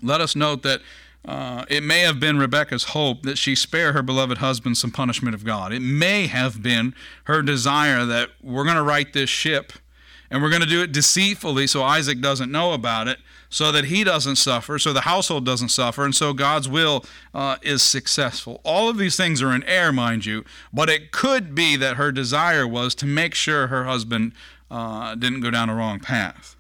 Let 0.02 0.20
us 0.20 0.36
note 0.36 0.64
that 0.64 0.82
uh, 1.24 1.66
it 1.70 1.82
may 1.82 2.02
have 2.02 2.20
been 2.20 2.38
Rebecca's 2.38 2.86
hope 2.86 3.24
that 3.24 3.38
she 3.38 3.56
spare 3.56 3.94
her 3.94 4.04
beloved 4.04 4.40
husband 4.40 4.78
some 4.78 4.92
punishment 4.92 5.34
of 5.34 5.44
God. 5.44 5.74
It 5.74 5.82
may 5.82 6.28
have 6.28 6.62
been 6.62 6.94
her 7.24 7.42
desire 7.42 8.06
that 8.06 8.30
we're 8.44 8.64
going 8.64 8.76
to 8.76 8.84
right 8.84 9.12
this 9.12 9.30
ship 9.30 9.74
and 10.36 10.44
we're 10.44 10.50
going 10.50 10.62
to 10.62 10.68
do 10.68 10.82
it 10.82 10.92
deceitfully 10.92 11.66
so 11.66 11.82
Isaac 11.82 12.20
doesn't 12.20 12.52
know 12.52 12.74
about 12.74 13.08
it, 13.08 13.20
so 13.50 13.72
that 13.72 13.86
he 13.86 14.04
doesn't 14.04 14.36
suffer, 14.36 14.78
so 14.78 14.92
the 14.92 15.02
household 15.02 15.46
doesn't 15.46 15.70
suffer, 15.70 16.04
and 16.04 16.14
so 16.14 16.34
God's 16.34 16.68
will 16.68 17.06
uh, 17.34 17.56
is 17.62 17.82
successful. 17.82 18.60
All 18.66 18.90
of 18.90 18.98
these 18.98 19.16
things 19.16 19.42
are 19.42 19.56
in 19.56 19.64
air, 19.64 19.94
mind 19.94 20.26
you, 20.26 20.44
but 20.74 20.90
it 20.90 21.14
could 21.14 21.56
be 21.56 21.78
that 21.78 21.96
her 21.96 22.12
desire 22.12 22.68
was 22.68 22.94
to 22.96 23.06
make 23.06 23.34
sure 23.34 23.68
her 23.68 23.86
husband 23.86 24.34
uh, 24.70 25.16
didn't 25.16 25.40
go 25.40 25.52
down 25.52 25.70
a 25.70 25.74
wrong 25.74 26.02
path. 26.02 26.58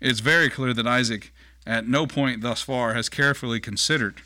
It's 0.00 0.18
very 0.18 0.50
clear 0.50 0.74
that 0.74 0.88
Isaac, 0.88 1.32
at 1.64 1.86
no 1.86 2.04
point 2.04 2.40
thus 2.40 2.62
far, 2.62 2.94
has 2.94 3.08
carefully 3.08 3.60
considered 3.60 4.22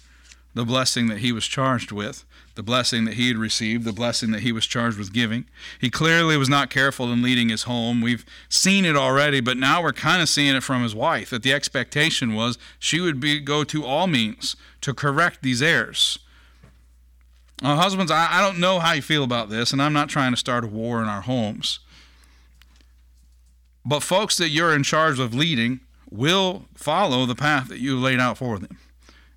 the 0.57 0.64
blessing 0.64 1.07
that 1.09 1.19
he 1.19 1.33
was 1.33 1.47
charged 1.47 1.92
with 1.92 2.25
the 2.55 2.62
blessing 2.62 3.05
that 3.05 3.14
he 3.14 3.29
had 3.29 3.37
received, 3.37 3.85
the 3.85 3.92
blessing 3.92 4.31
that 4.31 4.40
he 4.40 4.51
was 4.51 4.66
charged 4.66 4.97
with 4.97 5.12
giving. 5.12 5.45
He 5.79 5.90
clearly 5.90 6.38
was 6.38 6.49
not 6.49 6.71
careful 6.71 7.12
in 7.12 7.21
leading 7.21 7.51
his 7.51 7.64
home. 7.64 8.01
We've 8.01 8.25
seen 8.49 8.87
it 8.87 8.97
already, 8.97 9.40
but 9.40 9.59
now 9.59 9.83
we're 9.83 9.92
kind 9.92 10.23
of 10.23 10.29
seeing 10.31 10.57
it 10.57 10.62
from 10.62 10.83
his 10.83 10.95
wife 10.95 11.29
that 11.29 11.42
the 11.42 11.53
expectation 11.53 12.35
was 12.35 12.57
she 12.79 12.99
would 12.99 13.21
be 13.21 13.40
go 13.40 13.62
to 13.64 13.85
all 13.85 14.07
means 14.07 14.57
to 14.81 14.95
correct 14.95 15.42
these 15.42 15.61
errors. 15.61 16.19
Uh, 17.62 17.77
husbands, 17.77 18.11
I, 18.11 18.27
I 18.31 18.40
don't 18.40 18.59
know 18.59 18.79
how 18.79 18.95
you 18.95 19.03
feel 19.03 19.23
about 19.23 19.51
this, 19.51 19.73
and 19.75 19.83
I'm 19.83 19.92
not 19.92 20.09
trying 20.09 20.33
to 20.33 20.38
start 20.38 20.64
a 20.64 20.69
war 20.69 21.03
in 21.03 21.09
our 21.09 21.23
homes. 21.23 21.81
But 23.85 24.03
folks 24.03 24.38
that 24.38 24.49
you're 24.49 24.75
in 24.75 24.83
charge 24.83 25.21
of 25.21 25.35
leading 25.35 25.81
will 26.11 26.64
follow 26.75 27.27
the 27.27 27.35
path 27.35 27.69
that 27.69 27.81
you've 27.81 28.01
laid 28.01 28.19
out 28.19 28.38
for 28.38 28.59
them. 28.59 28.79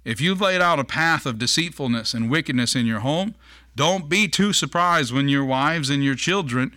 If 0.10 0.20
you've 0.20 0.42
laid 0.42 0.60
out 0.60 0.80
a 0.80 0.84
path 0.84 1.28
of 1.28 1.38
deceitfulness 1.38 2.16
and 2.16 2.32
wickedness 2.32 2.76
in 2.76 2.88
your 2.88 3.02
home, 3.02 3.36
don't 3.76 4.10
be 4.10 4.28
too 4.28 4.54
surprised 4.54 5.14
when 5.14 5.30
your 5.30 5.46
wives 5.46 5.92
and 5.92 6.04
your 6.04 6.16
children 6.16 6.76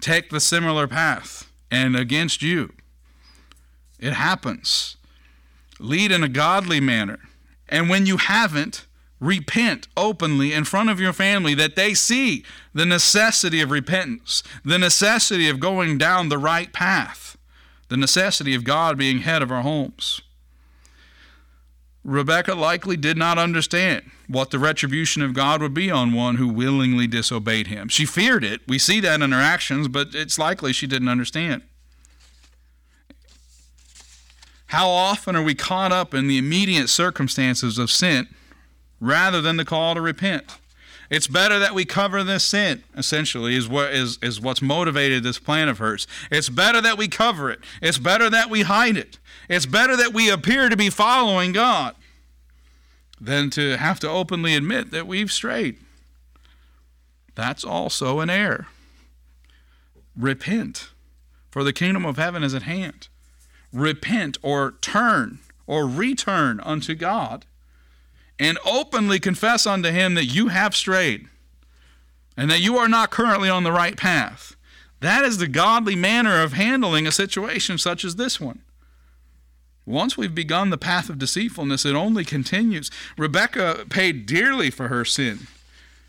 take 0.00 0.30
the 0.30 0.40
similar 0.40 0.88
path 0.88 1.48
and 1.70 1.94
against 1.94 2.42
you. 2.42 2.72
It 4.00 4.14
happens. 4.14 4.96
Lead 5.78 6.10
in 6.10 6.24
a 6.24 6.28
godly 6.28 6.80
manner. 6.80 7.20
And 7.68 7.88
when 7.88 8.06
you 8.06 8.16
haven't, 8.16 8.86
Repent 9.20 9.86
openly 9.96 10.52
in 10.52 10.64
front 10.64 10.90
of 10.90 10.98
your 10.98 11.12
family 11.12 11.54
that 11.54 11.76
they 11.76 11.94
see 11.94 12.44
the 12.74 12.84
necessity 12.84 13.60
of 13.60 13.70
repentance, 13.70 14.42
the 14.64 14.80
necessity 14.80 15.48
of 15.48 15.60
going 15.60 15.96
down 15.96 16.28
the 16.28 16.38
right 16.38 16.72
path, 16.72 17.38
the 17.86 17.96
necessity 17.96 18.52
of 18.52 18.64
God 18.64 18.98
being 18.98 19.20
head 19.20 19.40
of 19.40 19.52
our 19.52 19.62
homes. 19.62 20.22
Rebecca 22.04 22.54
likely 22.54 22.96
did 22.96 23.16
not 23.16 23.38
understand 23.38 24.10
what 24.26 24.50
the 24.50 24.58
retribution 24.58 25.22
of 25.22 25.34
God 25.34 25.62
would 25.62 25.74
be 25.74 25.90
on 25.90 26.12
one 26.12 26.36
who 26.36 26.48
willingly 26.48 27.06
disobeyed 27.06 27.68
him. 27.68 27.88
She 27.88 28.04
feared 28.04 28.42
it. 28.42 28.60
We 28.66 28.78
see 28.78 28.98
that 29.00 29.22
in 29.22 29.30
her 29.30 29.40
actions, 29.40 29.86
but 29.86 30.08
it's 30.14 30.38
likely 30.38 30.72
she 30.72 30.88
didn't 30.88 31.08
understand. 31.08 31.62
How 34.66 34.88
often 34.88 35.36
are 35.36 35.42
we 35.42 35.54
caught 35.54 35.92
up 35.92 36.14
in 36.14 36.26
the 36.26 36.38
immediate 36.38 36.88
circumstances 36.88 37.78
of 37.78 37.90
sin 37.90 38.26
rather 39.00 39.40
than 39.40 39.58
the 39.58 39.64
call 39.64 39.94
to 39.94 40.00
repent? 40.00 40.58
It's 41.10 41.26
better 41.26 41.58
that 41.58 41.74
we 41.74 41.84
cover 41.84 42.24
this 42.24 42.44
sin, 42.44 42.84
essentially, 42.96 43.54
is 43.54 43.68
what 43.68 43.92
is, 43.92 44.18
is 44.22 44.40
what's 44.40 44.62
motivated 44.62 45.22
this 45.22 45.38
plan 45.38 45.68
of 45.68 45.78
hers. 45.78 46.06
It's 46.30 46.48
better 46.48 46.80
that 46.80 46.96
we 46.96 47.08
cover 47.08 47.50
it. 47.50 47.60
It's 47.80 47.98
better 47.98 48.30
that 48.30 48.48
we 48.48 48.62
hide 48.62 48.96
it. 48.96 49.18
It's 49.48 49.66
better 49.66 49.96
that 49.96 50.14
we 50.14 50.30
appear 50.30 50.68
to 50.68 50.76
be 50.76 50.88
following 50.90 51.52
God 51.52 51.94
than 53.20 53.50
to 53.50 53.76
have 53.76 54.00
to 54.00 54.08
openly 54.08 54.54
admit 54.54 54.90
that 54.90 55.06
we've 55.06 55.30
strayed. 55.30 55.76
That's 57.34 57.64
also 57.64 58.20
an 58.20 58.30
error. 58.30 58.66
Repent, 60.16 60.90
for 61.50 61.64
the 61.64 61.72
kingdom 61.72 62.04
of 62.04 62.16
heaven 62.16 62.42
is 62.42 62.54
at 62.54 62.62
hand. 62.62 63.08
Repent 63.72 64.38
or 64.42 64.74
turn 64.80 65.38
or 65.66 65.86
return 65.86 66.60
unto 66.60 66.94
God 66.94 67.46
and 68.38 68.58
openly 68.64 69.20
confess 69.20 69.66
unto 69.66 69.90
Him 69.90 70.14
that 70.14 70.26
you 70.26 70.48
have 70.48 70.74
strayed 70.74 71.28
and 72.36 72.50
that 72.50 72.60
you 72.60 72.76
are 72.76 72.88
not 72.88 73.10
currently 73.10 73.48
on 73.48 73.62
the 73.62 73.72
right 73.72 73.96
path. 73.96 74.56
That 75.00 75.24
is 75.24 75.38
the 75.38 75.48
godly 75.48 75.96
manner 75.96 76.42
of 76.42 76.52
handling 76.52 77.06
a 77.06 77.12
situation 77.12 77.76
such 77.76 78.04
as 78.04 78.16
this 78.16 78.40
one. 78.40 78.60
Once 79.84 80.16
we've 80.16 80.34
begun 80.34 80.70
the 80.70 80.78
path 80.78 81.08
of 81.08 81.18
deceitfulness, 81.18 81.84
it 81.84 81.94
only 81.94 82.24
continues. 82.24 82.90
Rebecca 83.18 83.84
paid 83.90 84.26
dearly 84.26 84.70
for 84.70 84.88
her 84.88 85.04
sin. 85.04 85.48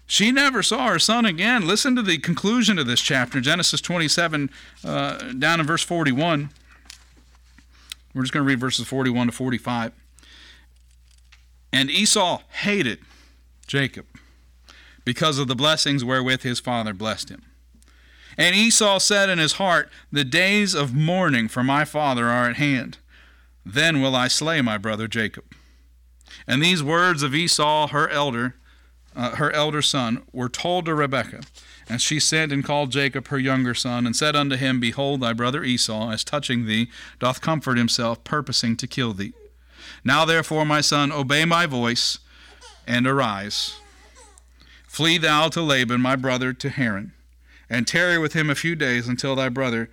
She 0.06 0.32
never 0.32 0.62
saw 0.62 0.90
her 0.90 1.00
son 1.00 1.26
again. 1.26 1.66
Listen 1.66 1.96
to 1.96 2.04
the 2.04 2.20
conclusion 2.20 2.78
of 2.78 2.86
this 2.86 3.02
chapter, 3.02 3.42
Genesis 3.42 3.82
27, 3.82 4.52
uh, 4.86 5.32
down 5.34 5.60
in 5.60 5.66
verse 5.66 5.82
41. 5.82 6.52
We're 8.14 8.22
just 8.22 8.34
going 8.34 8.46
to 8.46 8.48
read 8.48 8.60
verses 8.60 8.88
41 8.88 9.28
to 9.28 9.34
45. 9.34 9.92
And 11.74 11.90
Esau 11.90 12.42
hated 12.62 13.00
Jacob 13.66 14.06
because 15.04 15.40
of 15.40 15.48
the 15.48 15.56
blessings 15.56 16.06
wherewith 16.06 16.44
his 16.44 16.60
father 16.60 16.94
blessed 16.94 17.30
him. 17.30 17.42
And 18.38 18.56
Esau 18.56 19.00
said 19.00 19.28
in 19.28 19.40
his 19.40 19.54
heart, 19.54 19.90
The 20.12 20.24
days 20.24 20.76
of 20.76 20.94
mourning 20.94 21.48
for 21.48 21.64
my 21.64 21.84
father 21.84 22.28
are 22.30 22.50
at 22.50 22.58
hand. 22.58 23.00
Then 23.66 24.02
will 24.02 24.16
I 24.16 24.28
slay 24.28 24.62
my 24.62 24.78
brother 24.78 25.08
Jacob. 25.08 25.46
And 26.48 26.62
these 26.62 26.84
words 26.84 27.24
of 27.24 27.34
Esau, 27.34 27.88
her 27.88 28.10
elder, 28.10 28.56
uh, 29.16 29.36
her 29.36 29.52
elder 29.52 29.82
son, 29.82 30.24
were 30.32 30.50
told 30.50 30.86
to 30.86 30.96
Rebekah. 30.96 31.42
And 31.90 32.02
she 32.02 32.20
sent 32.20 32.52
and 32.52 32.64
called 32.64 32.92
Jacob 32.92 33.28
her 33.28 33.40
younger 33.40 33.74
son, 33.74 34.06
and 34.06 34.16
said 34.16 34.36
unto 34.36 34.56
him, 34.56 34.80
Behold, 34.80 35.22
thy 35.22 35.34
brother 35.34 35.64
Esau, 35.64 36.12
as 36.12 36.24
touching 36.24 36.66
thee, 36.66 36.90
doth 37.20 37.42
comfort 37.42 37.78
himself, 37.78 38.24
purposing 38.24 38.78
to 38.78 38.88
kill 38.88 39.14
thee. 39.14 39.34
Now 40.04 40.26
therefore, 40.26 40.66
my 40.66 40.82
son, 40.82 41.12
obey 41.12 41.46
my 41.46 41.66
voice, 41.66 42.20
and 42.86 43.08
arise. 43.08 43.76
Flee 44.88 45.18
thou 45.18 45.50
to 45.50 45.62
Laban, 45.62 46.02
my 46.02 46.16
brother, 46.16 46.54
to 46.54 46.70
Haran, 46.70 47.14
and 47.70 47.88
tarry 47.88 48.18
with 48.18 48.34
him 48.34 48.50
a 48.50 48.56
few 48.56 48.76
days 48.76 49.08
until 49.08 49.36
thy 49.36 49.50
brother 49.50 49.90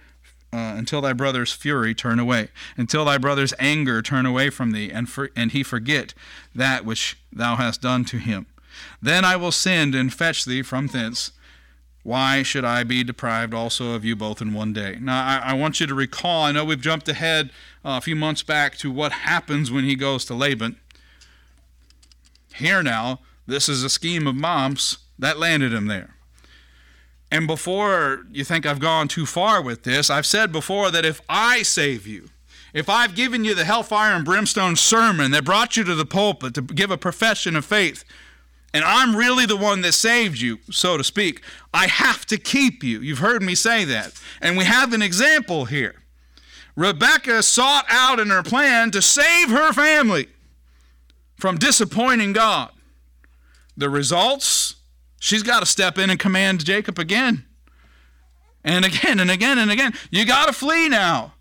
uh, 0.53 0.75
until 0.77 1.01
thy 1.01 1.13
brother's 1.13 1.53
fury 1.53 1.95
turn 1.95 2.19
away, 2.19 2.49
until 2.77 3.05
thy 3.05 3.19
brother's 3.19 3.55
anger 3.59 4.03
turn 4.03 4.27
away 4.27 4.51
from 4.51 4.73
thee, 4.73 4.91
and, 4.91 5.09
for, 5.09 5.31
and 5.37 5.53
he 5.53 5.63
forget 5.63 6.13
that 6.55 6.85
which 6.85 7.17
thou 7.33 7.57
hast 7.57 7.81
done 7.81 8.05
to 8.05 8.19
him. 8.19 8.47
Then 9.01 9.25
I 9.25 9.37
will 9.37 9.53
send 9.53 9.95
and 9.95 10.13
fetch 10.13 10.45
thee 10.45 10.63
from 10.63 10.89
thence. 10.89 11.33
Why 12.03 12.43
should 12.43 12.65
I 12.65 12.83
be 12.83 13.05
deprived 13.05 13.53
also 13.53 13.93
of 13.93 14.05
you 14.05 14.17
both 14.17 14.41
in 14.41 14.55
one 14.55 14.73
day? 14.73 14.97
Now, 15.01 15.23
I, 15.23 15.51
I 15.51 15.53
want 15.53 15.81
you 15.81 15.87
to 15.87 15.95
recall, 15.95 16.45
I 16.45 16.53
know 16.53 16.65
we've 16.65 16.81
jumped 16.81 17.09
ahead 17.09 17.51
uh, 17.85 17.99
a 17.99 18.01
few 18.01 18.17
months 18.17 18.43
back 18.43 18.77
to 18.79 18.91
what 18.91 19.13
happens 19.13 19.71
when 19.71 19.85
he 19.85 19.95
goes 19.95 20.25
to 20.27 20.35
Laban. 20.35 20.77
Here 22.55 22.83
now, 22.83 23.21
this 23.47 23.69
is 23.69 23.85
a 23.85 23.91
scheme 23.91 24.27
of 24.27 24.35
mom's 24.35 24.99
that 25.19 25.39
landed 25.39 25.73
him 25.73 25.87
there. 25.87 26.15
And 27.31 27.47
before 27.47 28.25
you 28.33 28.45
think 28.45 28.67
I've 28.67 28.81
gone 28.81 29.07
too 29.07 29.27
far 29.27 29.63
with 29.63 29.85
this, 29.85 30.11
I've 30.11 30.27
said 30.27 30.51
before 30.51 30.91
that 30.91 31.05
if 31.05 31.21
I 31.29 31.63
save 31.63 32.07
you, 32.07 32.31
if 32.73 32.89
I've 32.89 33.15
given 33.15 33.45
you 33.45 33.55
the 33.55 33.65
hellfire 33.65 34.15
and 34.15 34.25
brimstone 34.25 34.77
sermon 34.77 35.31
that 35.33 35.45
brought 35.45 35.77
you 35.77 35.85
to 35.85 35.95
the 35.95 36.07
pulpit 36.07 36.55
to 36.55 36.63
give 36.63 36.91
a 36.91 36.99
profession 36.99 37.57
of 37.57 37.65
faith, 37.65 38.05
and 38.73 38.85
I'm 38.85 39.17
really 39.17 39.47
the 39.47 39.57
one 39.57 39.81
that 39.83 39.93
saved 39.93 40.41
you, 40.41 40.59
so 40.71 40.97
to 40.97 41.05
speak, 41.05 41.43
I 41.75 41.87
have 41.87 42.25
to 42.27 42.37
keep 42.37 42.83
you. 42.85 43.01
You've 43.01 43.19
heard 43.19 43.43
me 43.43 43.55
say 43.55 43.85
that. 43.85 44.13
And 44.41 44.57
we 44.57 44.65
have 44.65 44.93
an 44.93 45.03
example 45.03 45.65
here. 45.65 45.97
Rebecca 46.77 47.43
sought 47.43 47.85
out 47.89 48.21
in 48.21 48.31
her 48.31 48.43
plan 48.43 48.91
to 48.93 49.03
save 49.03 49.51
her 49.51 49.73
family 49.73 50.29
from 51.37 51.59
disappointing 51.59 52.33
God. 52.33 52.71
The 53.77 53.91
results 53.91 54.77
She's 55.21 55.43
got 55.43 55.61
to 55.61 55.67
step 55.67 55.99
in 55.99 56.11
and 56.11 56.19
command 56.19 56.65
Jacob 56.65 56.99
again. 56.99 57.45
And 58.65 58.85
again 58.85 59.21
and 59.21 59.31
again 59.31 59.59
and 59.59 59.71
again. 59.71 59.93
You 60.11 60.25
got 60.25 60.47
to 60.47 60.53
flee 60.53 60.89
now. 60.89 61.35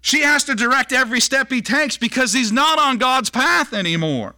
She 0.00 0.22
has 0.22 0.44
to 0.44 0.54
direct 0.54 0.92
every 0.92 1.20
step 1.20 1.50
he 1.50 1.60
takes 1.60 1.96
because 1.96 2.32
he's 2.32 2.52
not 2.52 2.78
on 2.78 2.98
God's 2.98 3.30
path 3.30 3.72
anymore. 3.72 4.34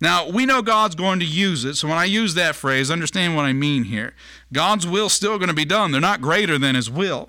Now, 0.00 0.28
we 0.28 0.46
know 0.46 0.62
God's 0.62 0.94
going 0.94 1.18
to 1.20 1.26
use 1.26 1.64
it, 1.64 1.74
so 1.74 1.88
when 1.88 1.98
I 1.98 2.04
use 2.04 2.34
that 2.34 2.54
phrase, 2.54 2.90
understand 2.90 3.34
what 3.34 3.44
I 3.44 3.52
mean 3.52 3.84
here. 3.84 4.14
God's 4.52 4.86
will 4.86 5.08
still 5.08 5.38
going 5.38 5.48
to 5.48 5.54
be 5.54 5.64
done. 5.64 5.90
They're 5.90 6.00
not 6.00 6.20
greater 6.20 6.56
than 6.56 6.76
his 6.76 6.88
will. 6.88 7.28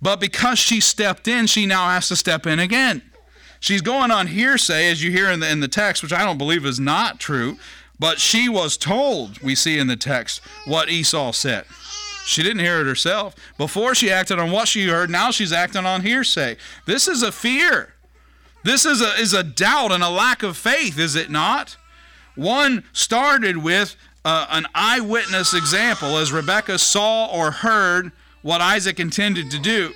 But 0.00 0.20
because 0.20 0.58
she 0.58 0.80
stepped 0.80 1.26
in, 1.26 1.46
she 1.46 1.64
now 1.66 1.88
has 1.88 2.08
to 2.08 2.16
step 2.16 2.46
in 2.46 2.58
again. 2.58 3.02
She's 3.58 3.80
going 3.80 4.10
on 4.10 4.28
hearsay, 4.28 4.90
as 4.90 5.02
you 5.02 5.10
hear 5.10 5.30
in 5.30 5.40
the, 5.40 5.50
in 5.50 5.60
the 5.60 5.68
text, 5.68 6.02
which 6.02 6.12
I 6.12 6.24
don't 6.24 6.38
believe 6.38 6.64
is 6.64 6.78
not 6.78 7.18
true. 7.18 7.56
But 7.98 8.20
she 8.20 8.48
was 8.48 8.76
told, 8.76 9.40
we 9.42 9.54
see 9.54 9.78
in 9.78 9.88
the 9.88 9.96
text, 9.96 10.40
what 10.66 10.88
Esau 10.88 11.32
said. 11.32 11.64
She 12.24 12.42
didn't 12.42 12.60
hear 12.60 12.80
it 12.80 12.86
herself. 12.86 13.34
Before 13.56 13.94
she 13.94 14.12
acted 14.12 14.38
on 14.38 14.52
what 14.52 14.68
she 14.68 14.86
heard, 14.86 15.10
now 15.10 15.30
she's 15.30 15.52
acting 15.52 15.86
on 15.86 16.02
hearsay. 16.02 16.58
This 16.86 17.08
is 17.08 17.22
a 17.22 17.32
fear. 17.32 17.94
This 18.64 18.84
is 18.84 19.00
a, 19.00 19.14
is 19.14 19.32
a 19.32 19.42
doubt 19.42 19.92
and 19.92 20.02
a 20.02 20.08
lack 20.08 20.42
of 20.42 20.56
faith, 20.56 20.98
is 20.98 21.16
it 21.16 21.30
not? 21.30 21.76
One 22.34 22.84
started 22.92 23.58
with 23.58 23.96
uh, 24.24 24.46
an 24.50 24.66
eyewitness 24.74 25.54
example 25.54 26.18
as 26.18 26.32
Rebecca 26.32 26.78
saw 26.78 27.26
or 27.26 27.50
heard 27.50 28.12
what 28.42 28.60
Isaac 28.60 29.00
intended 29.00 29.50
to 29.50 29.58
do. 29.58 29.92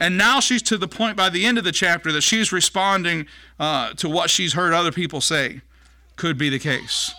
And 0.00 0.18
now 0.18 0.40
she's 0.40 0.62
to 0.62 0.76
the 0.76 0.88
point 0.88 1.16
by 1.16 1.30
the 1.30 1.46
end 1.46 1.58
of 1.58 1.64
the 1.64 1.72
chapter 1.72 2.12
that 2.12 2.22
she's 2.22 2.52
responding 2.52 3.26
uh, 3.58 3.94
to 3.94 4.08
what 4.08 4.28
she's 4.28 4.52
heard 4.52 4.72
other 4.72 4.92
people 4.92 5.20
say. 5.20 5.62
Could 6.16 6.36
be 6.36 6.48
the 6.50 6.58
case. 6.58 7.14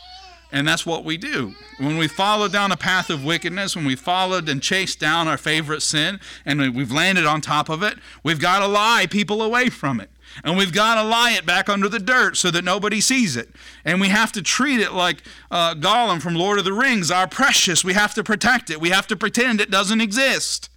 And 0.52 0.68
that's 0.68 0.86
what 0.86 1.04
we 1.04 1.18
do. 1.18 1.54
When 1.78 1.98
we 1.98 2.08
follow 2.08 2.48
down 2.48 2.72
a 2.72 2.78
path 2.78 3.10
of 3.10 3.26
wickedness, 3.26 3.76
when 3.76 3.86
we 3.86 3.96
followed 3.96 4.48
and 4.48 4.62
chased 4.62 5.00
down 5.00 5.28
our 5.28 5.38
favorite 5.38 5.82
sin, 5.82 6.20
and 6.46 6.74
we've 6.74 6.92
landed 6.92 7.26
on 7.26 7.42
top 7.42 7.68
of 7.70 7.84
it, 7.84 7.98
we've 8.24 8.40
got 8.40 8.60
to 8.60 8.68
lie 8.68 9.08
people 9.10 9.42
away 9.42 9.70
from 9.70 10.00
it. 10.00 10.10
And 10.44 10.58
we've 10.58 10.74
got 10.74 10.96
to 10.96 11.04
lie 11.04 11.32
it 11.32 11.46
back 11.46 11.70
under 11.70 11.90
the 11.90 12.00
dirt 12.00 12.38
so 12.38 12.52
that 12.52 12.64
nobody 12.64 13.02
sees 13.02 13.36
it. 13.36 13.50
And 13.84 14.00
we 14.00 14.10
have 14.10 14.32
to 14.34 14.42
treat 14.42 14.80
it 14.80 14.94
like 14.94 15.24
uh, 15.50 15.74
Gollum 15.76 16.22
from 16.22 16.36
Lord 16.36 16.60
of 16.60 16.66
the 16.66 16.74
Rings, 16.74 17.10
our 17.10 17.28
precious. 17.28 17.84
We 17.84 17.94
have 17.94 18.14
to 18.16 18.24
protect 18.24 18.70
it. 18.70 18.80
We 18.80 18.90
have 18.90 19.08
to 19.08 19.16
pretend 19.16 19.60
it 19.60 19.72
doesn't 19.72 20.02
exist 20.02 20.70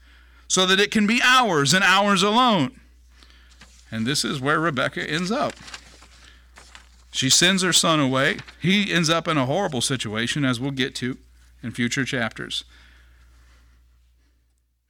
so 0.48 0.66
that 0.66 0.80
it 0.80 0.90
can 0.90 1.06
be 1.06 1.20
ours 1.22 1.74
and 1.74 1.84
ours 1.84 2.22
alone. 2.22 2.80
And 3.90 4.06
this 4.06 4.24
is 4.24 4.40
where 4.40 4.60
Rebecca 4.60 5.08
ends 5.08 5.30
up. 5.30 5.54
She 7.12 7.28
sends 7.28 7.62
her 7.62 7.72
son 7.72 8.00
away. 8.00 8.38
He 8.60 8.92
ends 8.92 9.10
up 9.10 9.26
in 9.26 9.36
a 9.36 9.46
horrible 9.46 9.80
situation, 9.80 10.44
as 10.44 10.60
we'll 10.60 10.70
get 10.70 10.94
to 10.96 11.18
in 11.62 11.72
future 11.72 12.04
chapters. 12.04 12.64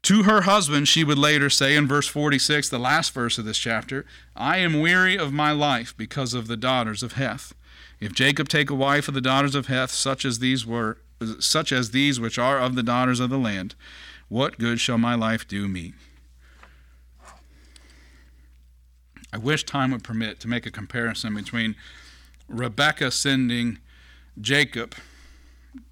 To 0.02 0.22
her 0.22 0.42
husband, 0.42 0.88
she 0.88 1.04
would 1.04 1.18
later 1.18 1.50
say 1.50 1.76
in 1.76 1.86
verse 1.86 2.08
46, 2.08 2.68
the 2.68 2.78
last 2.78 3.12
verse 3.12 3.38
of 3.38 3.44
this 3.44 3.58
chapter, 3.58 4.06
I 4.34 4.56
am 4.58 4.80
weary 4.80 5.16
of 5.16 5.32
my 5.32 5.52
life 5.52 5.94
because 5.96 6.34
of 6.34 6.46
the 6.46 6.56
daughters 6.56 7.02
of 7.02 7.12
Heth. 7.12 7.52
If 8.00 8.12
Jacob 8.12 8.48
take 8.48 8.70
a 8.70 8.74
wife 8.74 9.08
of 9.08 9.14
the 9.14 9.20
daughters 9.20 9.54
of 9.54 9.66
Heth, 9.66 9.90
such 9.90 10.24
as 10.24 10.38
these 10.38 10.66
were, 10.66 10.98
such 11.38 11.70
as 11.70 11.90
these 11.90 12.18
which 12.18 12.38
are 12.38 12.58
of 12.58 12.74
the 12.74 12.82
daughters 12.82 13.20
of 13.20 13.28
the 13.28 13.38
land, 13.38 13.74
what 14.28 14.58
good 14.58 14.80
shall 14.80 14.96
my 14.96 15.14
life 15.14 15.46
do 15.46 15.68
me? 15.68 15.92
I 19.32 19.38
wish 19.38 19.64
time 19.64 19.90
would 19.92 20.02
permit 20.02 20.40
to 20.40 20.48
make 20.48 20.66
a 20.66 20.70
comparison 20.70 21.34
between 21.34 21.76
Rebecca 22.48 23.10
sending 23.10 23.78
Jacob 24.40 24.94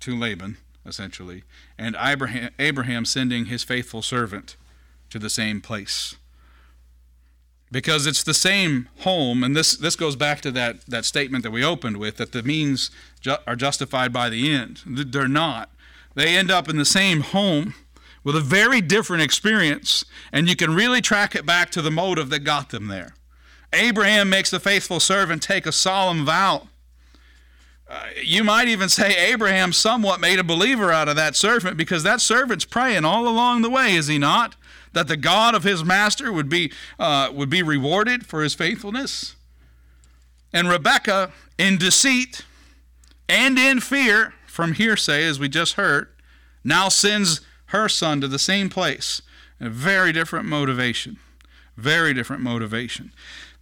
to 0.00 0.16
Laban, 0.16 0.56
essentially, 0.88 1.44
and 1.78 1.96
Abraham, 2.00 2.50
Abraham 2.58 3.04
sending 3.04 3.46
his 3.46 3.62
faithful 3.62 4.02
servant 4.02 4.56
to 5.10 5.18
the 5.18 5.30
same 5.30 5.60
place. 5.60 6.16
Because 7.70 8.06
it's 8.06 8.22
the 8.22 8.34
same 8.34 8.88
home, 9.00 9.44
and 9.44 9.54
this, 9.54 9.76
this 9.76 9.94
goes 9.94 10.16
back 10.16 10.40
to 10.40 10.50
that, 10.52 10.86
that 10.86 11.04
statement 11.04 11.44
that 11.44 11.50
we 11.50 11.62
opened 11.62 11.98
with 11.98 12.16
that 12.16 12.32
the 12.32 12.42
means 12.42 12.90
ju- 13.20 13.36
are 13.46 13.56
justified 13.56 14.12
by 14.12 14.30
the 14.30 14.50
end. 14.50 14.80
They're 14.86 15.28
not. 15.28 15.70
They 16.14 16.36
end 16.36 16.50
up 16.50 16.68
in 16.68 16.78
the 16.78 16.86
same 16.86 17.20
home 17.20 17.74
with 18.24 18.36
a 18.36 18.40
very 18.40 18.80
different 18.80 19.22
experience, 19.22 20.04
and 20.32 20.48
you 20.48 20.56
can 20.56 20.74
really 20.74 21.00
track 21.00 21.34
it 21.34 21.44
back 21.44 21.70
to 21.70 21.82
the 21.82 21.90
motive 21.90 22.30
that 22.30 22.40
got 22.40 22.70
them 22.70 22.88
there. 22.88 23.14
Abraham 23.72 24.30
makes 24.30 24.50
the 24.50 24.60
faithful 24.60 24.98
servant 24.98 25.42
take 25.42 25.66
a 25.66 25.72
solemn 25.72 26.24
vow. 26.24 26.68
Uh, 27.88 28.08
you 28.22 28.44
might 28.44 28.68
even 28.68 28.88
say 28.88 29.16
Abraham 29.32 29.72
somewhat 29.72 30.20
made 30.20 30.38
a 30.38 30.44
believer 30.44 30.92
out 30.92 31.08
of 31.08 31.16
that 31.16 31.34
servant 31.34 31.76
because 31.76 32.02
that 32.02 32.20
servant's 32.20 32.66
praying 32.66 33.04
all 33.04 33.26
along 33.26 33.62
the 33.62 33.70
way, 33.70 33.94
is 33.94 34.08
he 34.08 34.18
not? 34.18 34.56
That 34.92 35.08
the 35.08 35.16
God 35.16 35.54
of 35.54 35.64
his 35.64 35.84
master 35.84 36.30
would 36.30 36.48
be, 36.50 36.70
uh, 36.98 37.30
would 37.32 37.48
be 37.48 37.62
rewarded 37.62 38.26
for 38.26 38.42
his 38.42 38.54
faithfulness. 38.54 39.36
And 40.52 40.68
Rebekah, 40.68 41.32
in 41.56 41.78
deceit 41.78 42.44
and 43.28 43.58
in 43.58 43.80
fear 43.80 44.34
from 44.46 44.74
hearsay, 44.74 45.24
as 45.24 45.38
we 45.38 45.48
just 45.48 45.74
heard, 45.74 46.08
now 46.64 46.88
sends 46.88 47.40
her 47.66 47.88
son 47.88 48.20
to 48.20 48.28
the 48.28 48.38
same 48.38 48.68
place. 48.68 49.22
A 49.60 49.68
very 49.70 50.12
different 50.12 50.46
motivation. 50.46 51.18
Very 51.76 52.12
different 52.12 52.42
motivation. 52.42 53.12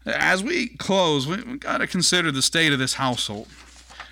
As 0.04 0.42
we 0.42 0.68
close, 0.68 1.26
we've 1.26 1.60
got 1.60 1.78
to 1.78 1.86
consider 1.86 2.30
the 2.32 2.42
state 2.42 2.72
of 2.72 2.78
this 2.78 2.94
household. 2.94 3.48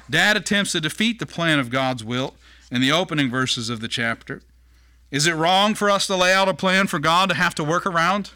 Dad 0.09 0.37
attempts 0.37 0.73
to 0.73 0.81
defeat 0.81 1.19
the 1.19 1.27
plan 1.27 1.59
of 1.59 1.71
God's 1.71 2.05
will 2.05 2.35
in 2.71 2.81
the 2.81 2.93
opening 2.93 3.31
verses 3.31 3.71
of 3.71 3.81
the 3.81 3.89
chapter. 3.89 4.43
Is 5.11 5.27
it 5.27 5.35
wrong 5.35 5.75
for 5.75 5.91
us 5.91 6.07
to 6.09 6.17
lay 6.17 6.33
out 6.33 6.49
a 6.49 6.55
plan 6.55 6.87
for 6.87 6.99
God 6.99 7.29
to 7.29 7.35
have 7.35 7.55
to 7.57 7.65
work 7.65 7.87
around? 7.87 8.33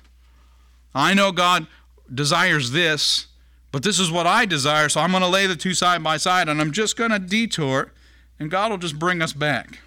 I 0.94 1.12
know 1.14 1.32
God 1.32 1.66
desires 2.12 2.70
this, 2.70 3.26
but 3.72 3.82
this 3.82 3.98
is 3.98 4.10
what 4.10 4.26
I 4.26 4.46
desire, 4.46 4.88
so 4.88 5.00
I'm 5.00 5.10
going 5.10 5.22
to 5.22 5.28
lay 5.28 5.46
the 5.46 5.56
two 5.56 5.74
side 5.74 6.02
by 6.02 6.16
side 6.16 6.48
and 6.48 6.60
I'm 6.60 6.72
just 6.72 6.96
going 6.96 7.10
to 7.10 7.18
detour, 7.18 7.92
and 8.38 8.50
God 8.50 8.70
will 8.70 8.78
just 8.78 8.98
bring 8.98 9.20
us 9.20 9.32
back. 9.32 9.80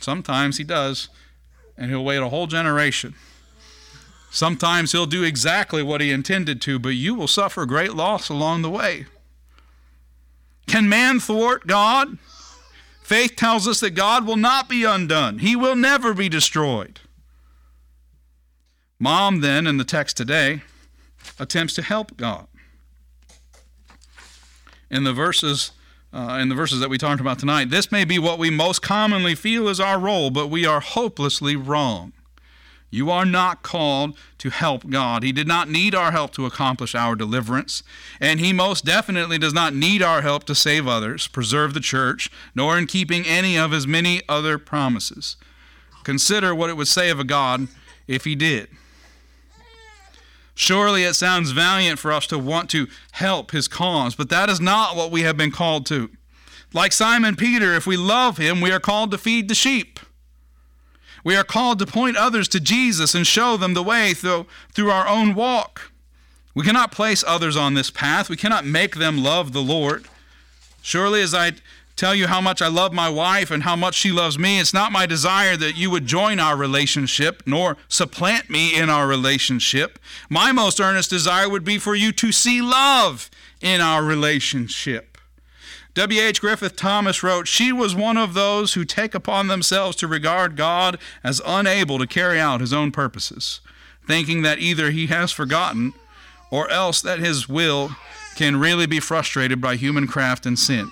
Sometimes 0.00 0.58
He 0.58 0.64
does, 0.64 1.08
and 1.76 1.90
He'll 1.90 2.04
wait 2.04 2.18
a 2.18 2.28
whole 2.28 2.46
generation. 2.46 3.14
Sometimes 4.30 4.92
He'll 4.92 5.06
do 5.06 5.22
exactly 5.22 5.82
what 5.82 6.00
He 6.00 6.10
intended 6.10 6.60
to, 6.62 6.78
but 6.78 6.90
you 6.90 7.14
will 7.14 7.28
suffer 7.28 7.64
great 7.66 7.94
loss 7.94 8.28
along 8.28 8.62
the 8.62 8.70
way. 8.70 9.06
Can 10.66 10.88
man 10.88 11.20
thwart 11.20 11.66
God? 11.66 12.18
Faith 13.02 13.36
tells 13.36 13.68
us 13.68 13.80
that 13.80 13.90
God 13.90 14.26
will 14.26 14.36
not 14.36 14.68
be 14.68 14.84
undone, 14.84 15.38
He 15.38 15.54
will 15.56 15.76
never 15.76 16.12
be 16.12 16.28
destroyed. 16.28 17.00
Mom, 18.98 19.40
then, 19.40 19.66
in 19.66 19.76
the 19.76 19.84
text 19.84 20.16
today, 20.16 20.62
attempts 21.38 21.74
to 21.74 21.82
help 21.82 22.16
God. 22.16 22.46
In 24.90 25.04
the 25.04 25.12
verses 25.12 25.72
uh, 26.12 26.38
in 26.40 26.48
the 26.48 26.54
verses 26.54 26.80
that 26.80 26.88
we 26.88 26.96
talked 26.96 27.20
about 27.20 27.38
tonight, 27.38 27.68
this 27.68 27.92
may 27.92 28.04
be 28.04 28.18
what 28.18 28.38
we 28.38 28.48
most 28.48 28.80
commonly 28.80 29.34
feel 29.34 29.68
is 29.68 29.78
our 29.78 29.98
role, 29.98 30.30
but 30.30 30.48
we 30.48 30.64
are 30.64 30.80
hopelessly 30.80 31.56
wrong. 31.56 32.12
You 32.90 33.10
are 33.10 33.24
not 33.24 33.62
called 33.62 34.16
to 34.38 34.50
help 34.50 34.88
God. 34.88 35.22
He 35.22 35.32
did 35.32 35.48
not 35.48 35.68
need 35.68 35.94
our 35.94 36.12
help 36.12 36.30
to 36.32 36.46
accomplish 36.46 36.94
our 36.94 37.16
deliverance, 37.16 37.82
and 38.20 38.38
He 38.38 38.52
most 38.52 38.84
definitely 38.84 39.38
does 39.38 39.52
not 39.52 39.74
need 39.74 40.02
our 40.02 40.22
help 40.22 40.44
to 40.44 40.54
save 40.54 40.86
others, 40.86 41.26
preserve 41.26 41.74
the 41.74 41.80
church, 41.80 42.30
nor 42.54 42.78
in 42.78 42.86
keeping 42.86 43.26
any 43.26 43.58
of 43.58 43.72
His 43.72 43.86
many 43.86 44.22
other 44.28 44.56
promises. 44.56 45.36
Consider 46.04 46.54
what 46.54 46.70
it 46.70 46.76
would 46.76 46.88
say 46.88 47.10
of 47.10 47.18
a 47.18 47.24
God 47.24 47.68
if 48.06 48.24
He 48.24 48.34
did. 48.34 48.68
Surely 50.54 51.02
it 51.02 51.14
sounds 51.14 51.50
valiant 51.50 51.98
for 51.98 52.12
us 52.12 52.26
to 52.28 52.38
want 52.38 52.70
to 52.70 52.86
help 53.12 53.50
His 53.50 53.68
cause, 53.68 54.14
but 54.14 54.30
that 54.30 54.48
is 54.48 54.60
not 54.60 54.96
what 54.96 55.10
we 55.10 55.22
have 55.22 55.36
been 55.36 55.50
called 55.50 55.84
to. 55.86 56.08
Like 56.72 56.92
Simon 56.92 57.36
Peter, 57.36 57.74
if 57.74 57.86
we 57.86 57.96
love 57.96 58.38
Him, 58.38 58.60
we 58.60 58.70
are 58.70 58.80
called 58.80 59.10
to 59.10 59.18
feed 59.18 59.48
the 59.48 59.54
sheep. 59.54 59.98
We 61.26 61.34
are 61.34 61.42
called 61.42 61.80
to 61.80 61.86
point 61.86 62.16
others 62.16 62.46
to 62.50 62.60
Jesus 62.60 63.12
and 63.12 63.26
show 63.26 63.56
them 63.56 63.74
the 63.74 63.82
way 63.82 64.14
through, 64.14 64.46
through 64.70 64.92
our 64.92 65.08
own 65.08 65.34
walk. 65.34 65.90
We 66.54 66.64
cannot 66.64 66.92
place 66.92 67.24
others 67.26 67.56
on 67.56 67.74
this 67.74 67.90
path. 67.90 68.28
We 68.28 68.36
cannot 68.36 68.64
make 68.64 68.94
them 68.94 69.18
love 69.18 69.52
the 69.52 69.60
Lord. 69.60 70.06
Surely, 70.82 71.20
as 71.20 71.34
I 71.34 71.54
tell 71.96 72.14
you 72.14 72.28
how 72.28 72.40
much 72.40 72.62
I 72.62 72.68
love 72.68 72.92
my 72.92 73.08
wife 73.08 73.50
and 73.50 73.64
how 73.64 73.74
much 73.74 73.96
she 73.96 74.12
loves 74.12 74.38
me, 74.38 74.60
it's 74.60 74.72
not 74.72 74.92
my 74.92 75.04
desire 75.04 75.56
that 75.56 75.76
you 75.76 75.90
would 75.90 76.06
join 76.06 76.38
our 76.38 76.56
relationship 76.56 77.42
nor 77.44 77.76
supplant 77.88 78.48
me 78.48 78.76
in 78.76 78.88
our 78.88 79.08
relationship. 79.08 79.98
My 80.30 80.52
most 80.52 80.78
earnest 80.78 81.10
desire 81.10 81.48
would 81.48 81.64
be 81.64 81.78
for 81.78 81.96
you 81.96 82.12
to 82.12 82.30
see 82.30 82.62
love 82.62 83.30
in 83.60 83.80
our 83.80 84.04
relationship. 84.04 85.15
W.H. 85.96 86.42
Griffith 86.42 86.76
Thomas 86.76 87.22
wrote, 87.22 87.48
She 87.48 87.72
was 87.72 87.96
one 87.96 88.18
of 88.18 88.34
those 88.34 88.74
who 88.74 88.84
take 88.84 89.14
upon 89.14 89.48
themselves 89.48 89.96
to 89.96 90.06
regard 90.06 90.54
God 90.54 90.98
as 91.24 91.40
unable 91.46 91.98
to 91.98 92.06
carry 92.06 92.38
out 92.38 92.60
his 92.60 92.74
own 92.74 92.92
purposes, 92.92 93.62
thinking 94.06 94.42
that 94.42 94.58
either 94.58 94.90
he 94.90 95.06
has 95.06 95.32
forgotten 95.32 95.94
or 96.50 96.70
else 96.70 97.00
that 97.00 97.18
his 97.18 97.48
will 97.48 97.92
can 98.36 98.56
really 98.56 98.84
be 98.84 99.00
frustrated 99.00 99.58
by 99.58 99.76
human 99.76 100.06
craft 100.06 100.44
and 100.44 100.58
sin. 100.58 100.90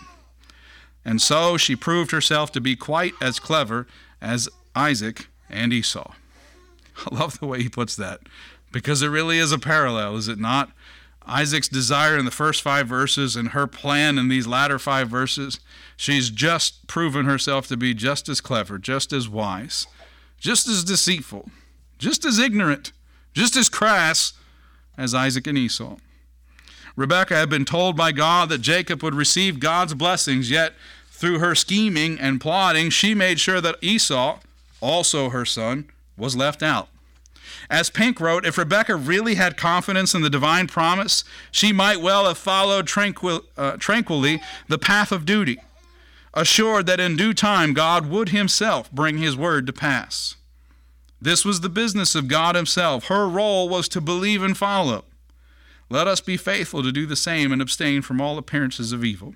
And 1.05 1.21
so 1.21 1.59
she 1.59 1.77
proved 1.77 2.11
herself 2.11 2.51
to 2.53 2.61
be 2.63 2.75
quite 2.75 3.13
as 3.21 3.39
clever 3.39 3.87
as 4.23 4.49
Isaac 4.75 5.29
and 5.51 5.71
Esau. 5.71 6.15
I 6.97 7.15
love 7.15 7.39
the 7.41 7.47
way 7.47 7.63
he 7.63 7.69
puts 7.69 7.95
that 7.97 8.21
because 8.73 9.03
it 9.03 9.09
really 9.09 9.37
is 9.37 9.53
a 9.53 9.59
parallel, 9.59 10.17
is 10.17 10.29
it 10.29 10.39
not? 10.39 10.71
Isaac's 11.27 11.69
desire 11.69 12.19
in 12.19 12.25
the 12.25 12.31
first 12.31 12.63
five 12.63 12.87
verses 12.87 13.35
and 13.35 13.51
her 13.51 13.67
plan 13.67 14.19
in 14.19 14.29
these 14.29 14.47
latter 14.47 14.79
five 14.79 15.09
verses, 15.09 15.59
she's 15.97 16.31
just 16.31 16.87
proven 16.87 17.25
herself 17.25 17.67
to 17.69 17.77
be 17.77 17.95
just 17.95 18.29
as 18.29 18.41
clever, 18.41 18.79
just 18.79 19.13
as 19.13 19.29
wise, 19.29 19.87
just 20.39 20.69
as 20.69 20.85
deceitful, 20.85 21.51
just 21.99 22.25
as 22.25 22.39
ignorant, 22.39 22.93
just 23.33 23.57
as 23.57 23.69
crass 23.69 24.35
as 24.99 25.15
Isaac 25.15 25.47
and 25.47 25.57
Esau. 25.57 25.97
Rebekah 26.97 27.35
had 27.35 27.51
been 27.51 27.65
told 27.65 27.97
by 27.97 28.13
God 28.13 28.49
that 28.51 28.61
Jacob 28.61 29.03
would 29.03 29.15
receive 29.15 29.59
God's 29.59 29.95
blessings, 29.95 30.51
yet 30.51 30.75
through 31.11 31.39
her 31.39 31.55
scheming 31.55 32.19
and 32.21 32.41
plotting, 32.41 32.91
she 32.91 33.15
made 33.15 33.41
sure 33.41 33.61
that 33.61 33.77
Esau, 33.81 34.41
also 34.81 35.31
her 35.31 35.45
son, 35.45 35.91
was 36.17 36.37
left 36.37 36.63
out. 36.63 36.89
As 37.71 37.91
Pink 37.91 38.21
wrote, 38.21 38.47
if 38.47 38.59
Rebecca 38.59 38.97
really 38.97 39.35
had 39.35 39.57
confidence 39.57 40.15
in 40.15 40.23
the 40.23 40.31
divine 40.31 40.67
promise, 40.67 41.25
she 41.51 41.73
might 41.73 42.01
well 42.01 42.27
have 42.27 42.39
followed 42.39 42.87
tranquil, 42.87 43.43
uh, 43.57 43.77
tranquilly 43.79 44.41
the 44.69 44.79
path 44.79 45.13
of 45.13 45.25
duty, 45.25 45.61
assured 46.33 46.87
that 46.87 47.01
in 47.01 47.17
due 47.17 47.35
time 47.35 47.75
God 47.75 48.07
would 48.07 48.31
himself 48.31 48.91
bring 48.93 49.19
his 49.19 49.37
word 49.37 49.67
to 49.67 49.73
pass. 49.73 50.37
This 51.21 51.45
was 51.45 51.61
the 51.61 51.71
business 51.71 52.15
of 52.15 52.29
God 52.29 52.55
himself. 52.55 53.07
Her 53.07 53.27
role 53.29 53.69
was 53.69 53.89
to 53.89 54.01
believe 54.01 54.43
and 54.43 54.57
follow. 54.57 55.05
Let 55.89 56.07
us 56.07 56.21
be 56.21 56.37
faithful 56.37 56.83
to 56.83 56.93
do 56.93 57.07
the 57.07 57.17
same 57.17 57.53
and 57.53 57.63
abstain 57.63 58.03
from 58.03 58.21
all 58.21 58.37
appearances 58.37 58.93
of 58.93 59.05
evil. 59.05 59.35